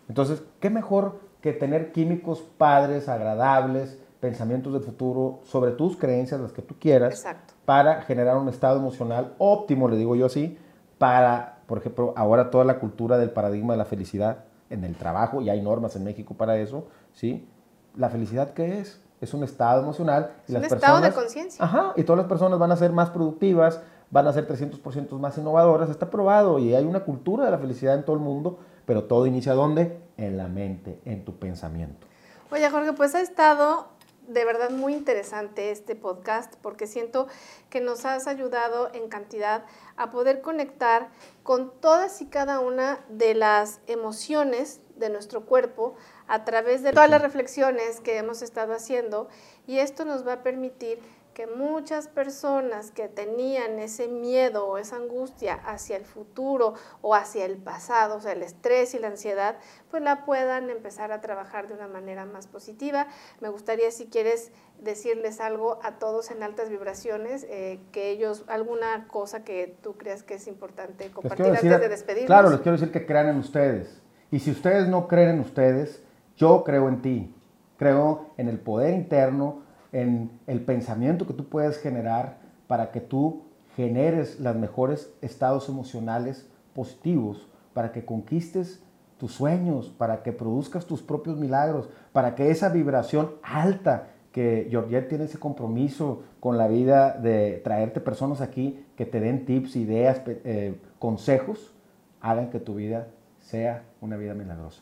Entonces, 0.07 0.43
¿qué 0.59 0.69
mejor 0.69 1.19
que 1.41 1.53
tener 1.53 1.91
químicos 1.91 2.41
padres, 2.57 3.09
agradables, 3.09 3.97
pensamientos 4.19 4.71
del 4.73 4.83
futuro 4.83 5.39
sobre 5.43 5.71
tus 5.71 5.97
creencias, 5.97 6.39
las 6.39 6.53
que 6.53 6.61
tú 6.61 6.75
quieras, 6.79 7.25
para 7.65 8.01
generar 8.01 8.37
un 8.37 8.49
estado 8.49 8.77
emocional 8.79 9.33
óptimo, 9.37 9.87
le 9.87 9.97
digo 9.97 10.15
yo 10.15 10.25
así, 10.25 10.57
para, 10.97 11.59
por 11.67 11.77
ejemplo, 11.77 12.13
ahora 12.15 12.49
toda 12.49 12.65
la 12.65 12.79
cultura 12.79 13.17
del 13.17 13.31
paradigma 13.31 13.73
de 13.73 13.77
la 13.77 13.85
felicidad 13.85 14.45
en 14.69 14.83
el 14.83 14.95
trabajo, 14.95 15.41
y 15.41 15.49
hay 15.49 15.61
normas 15.61 15.95
en 15.95 16.03
México 16.03 16.33
para 16.33 16.57
eso, 16.57 16.87
¿sí? 17.13 17.47
¿La 17.95 18.09
felicidad 18.09 18.53
qué 18.53 18.79
es? 18.79 19.03
es 19.23 19.33
un 19.33 19.43
estado 19.43 19.81
emocional. 19.81 20.31
Y 20.47 20.51
es 20.51 20.57
un 20.57 20.65
estado 20.65 21.01
de 21.01 21.11
conciencia. 21.11 21.63
Ajá, 21.63 21.93
y 21.95 22.03
todas 22.03 22.17
las 22.17 22.27
personas 22.27 22.59
van 22.59 22.71
a 22.71 22.75
ser 22.75 22.91
más 22.91 23.09
productivas, 23.09 23.79
van 24.11 24.27
a 24.27 24.33
ser 24.33 24.47
300% 24.47 25.17
más 25.17 25.37
innovadoras, 25.37 25.89
está 25.89 26.09
probado 26.09 26.59
y 26.59 26.75
hay 26.75 26.85
una 26.85 27.01
cultura 27.01 27.45
de 27.45 27.51
la 27.51 27.57
felicidad 27.57 27.95
en 27.95 28.03
todo 28.03 28.15
el 28.15 28.21
mundo, 28.21 28.59
pero 28.85 29.05
todo 29.05 29.25
inicia 29.25 29.53
¿dónde? 29.53 29.99
En 30.17 30.37
la 30.37 30.47
mente, 30.47 30.99
en 31.05 31.25
tu 31.25 31.39
pensamiento. 31.39 32.05
Oye, 32.51 32.69
Jorge, 32.69 32.93
pues 32.93 33.15
ha 33.15 33.21
estado 33.21 33.87
de 34.27 34.45
verdad 34.45 34.69
muy 34.69 34.93
interesante 34.93 35.71
este 35.71 35.95
podcast 35.95 36.55
porque 36.61 36.87
siento 36.87 37.27
que 37.69 37.81
nos 37.81 38.05
has 38.05 38.27
ayudado 38.27 38.89
en 38.93 39.09
cantidad 39.09 39.65
a 39.97 40.11
poder 40.11 40.41
conectar 40.41 41.09
con 41.43 41.71
todas 41.79 42.21
y 42.21 42.27
cada 42.27 42.59
una 42.59 43.03
de 43.09 43.35
las 43.35 43.81
emociones 43.87 44.79
de 44.95 45.09
nuestro 45.09 45.45
cuerpo 45.45 45.95
a 46.27 46.45
través 46.45 46.83
de 46.83 46.91
todas 46.91 47.09
las 47.09 47.21
reflexiones 47.21 47.99
que 47.99 48.17
hemos 48.17 48.41
estado 48.41 48.73
haciendo 48.73 49.27
y 49.67 49.79
esto 49.79 50.05
nos 50.05 50.25
va 50.25 50.33
a 50.33 50.43
permitir 50.43 50.99
que 51.33 51.47
muchas 51.47 52.07
personas 52.07 52.91
que 52.91 53.07
tenían 53.07 53.79
ese 53.79 54.07
miedo 54.07 54.67
o 54.67 54.77
esa 54.77 54.97
angustia 54.97 55.55
hacia 55.65 55.97
el 55.97 56.05
futuro 56.05 56.75
o 57.01 57.15
hacia 57.15 57.45
el 57.45 57.57
pasado, 57.57 58.17
o 58.17 58.21
sea, 58.21 58.33
el 58.33 58.43
estrés 58.43 58.93
y 58.93 58.99
la 58.99 59.07
ansiedad, 59.07 59.57
pues 59.89 60.03
la 60.03 60.25
puedan 60.25 60.69
empezar 60.69 61.11
a 61.11 61.21
trabajar 61.21 61.67
de 61.67 61.73
una 61.73 61.87
manera 61.87 62.25
más 62.25 62.47
positiva. 62.47 63.07
Me 63.41 63.49
gustaría 63.49 63.89
si 63.91 64.07
quieres 64.07 64.51
decirles 64.79 65.39
algo 65.39 65.79
a 65.83 65.93
todos 65.93 66.31
en 66.31 66.43
altas 66.43 66.69
vibraciones, 66.69 67.45
eh, 67.49 67.79
que 67.91 68.09
ellos, 68.09 68.43
alguna 68.47 69.07
cosa 69.07 69.43
que 69.43 69.75
tú 69.81 69.97
creas 69.97 70.23
que 70.23 70.35
es 70.35 70.47
importante 70.47 71.09
compartir 71.11 71.47
antes 71.47 71.63
de 71.63 71.89
despedirnos. 71.89 72.27
Claro, 72.27 72.49
les 72.49 72.59
quiero 72.59 72.77
decir 72.77 72.91
que 72.91 73.05
crean 73.05 73.27
en 73.29 73.37
ustedes. 73.37 74.01
Y 74.29 74.39
si 74.39 74.51
ustedes 74.51 74.87
no 74.87 75.07
creen 75.07 75.29
en 75.29 75.39
ustedes, 75.39 76.03
yo 76.35 76.63
creo 76.63 76.89
en 76.89 77.01
ti. 77.01 77.35
Creo 77.77 78.33
en 78.37 78.49
el 78.49 78.59
poder 78.59 78.93
interno, 78.93 79.63
en 79.93 80.31
el 80.47 80.61
pensamiento 80.61 81.25
que 81.25 81.33
tú 81.33 81.47
puedes 81.47 81.77
generar 81.77 82.39
para 82.67 82.91
que 82.91 82.99
tú 82.99 83.43
generes 83.75 84.39
los 84.39 84.55
mejores 84.55 85.13
estados 85.21 85.69
emocionales 85.69 86.47
positivos, 86.73 87.47
para 87.73 87.91
que 87.91 88.03
conquistes 88.03 88.83
tus 89.17 89.33
sueños, 89.33 89.89
para 89.97 90.23
que 90.23 90.33
produzcas 90.33 90.85
tus 90.85 91.01
propios 91.01 91.37
milagros, 91.37 91.89
para 92.11 92.35
que 92.35 92.49
esa 92.51 92.69
vibración 92.69 93.31
alta 93.41 94.09
que 94.31 94.67
Georgette 94.69 95.07
tiene 95.07 95.25
ese 95.25 95.39
compromiso 95.39 96.23
con 96.39 96.57
la 96.57 96.67
vida 96.67 97.13
de 97.13 97.61
traerte 97.63 98.01
personas 98.01 98.41
aquí 98.41 98.83
que 98.97 99.05
te 99.05 99.19
den 99.19 99.45
tips, 99.45 99.75
ideas, 99.75 100.21
eh, 100.25 100.81
consejos, 100.99 101.73
hagan 102.19 102.49
que 102.49 102.59
tu 102.59 102.75
vida 102.75 103.07
sea 103.39 103.83
una 104.01 104.17
vida 104.17 104.33
milagrosa. 104.33 104.81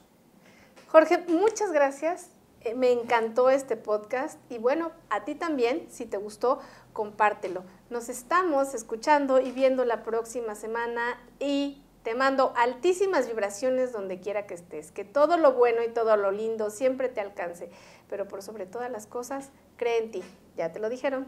Jorge, 0.87 1.23
muchas 1.27 1.71
gracias. 1.71 2.40
Eh, 2.63 2.75
me 2.75 2.91
encantó 2.91 3.49
este 3.49 3.75
podcast 3.75 4.39
y 4.51 4.57
bueno, 4.57 4.91
a 5.09 5.25
ti 5.25 5.35
también, 5.35 5.87
si 5.89 6.05
te 6.05 6.17
gustó, 6.17 6.59
compártelo. 6.93 7.63
Nos 7.89 8.09
estamos 8.09 8.73
escuchando 8.73 9.39
y 9.39 9.51
viendo 9.51 9.83
la 9.83 10.03
próxima 10.03 10.53
semana 10.55 11.19
y 11.39 11.81
te 12.03 12.15
mando 12.15 12.53
altísimas 12.55 13.27
vibraciones 13.27 13.91
donde 13.91 14.19
quiera 14.19 14.45
que 14.45 14.53
estés, 14.53 14.91
que 14.91 15.05
todo 15.05 15.37
lo 15.37 15.53
bueno 15.53 15.83
y 15.83 15.89
todo 15.89 16.15
lo 16.17 16.31
lindo 16.31 16.69
siempre 16.69 17.09
te 17.09 17.21
alcance, 17.21 17.69
pero 18.09 18.27
por 18.27 18.41
sobre 18.41 18.65
todas 18.65 18.91
las 18.91 19.07
cosas, 19.07 19.49
cree 19.77 19.99
en 19.99 20.11
ti. 20.11 20.23
Ya 20.55 20.71
te 20.71 20.79
lo 20.79 20.89
dijeron. 20.89 21.27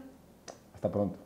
Hasta 0.74 0.90
pronto. 0.90 1.18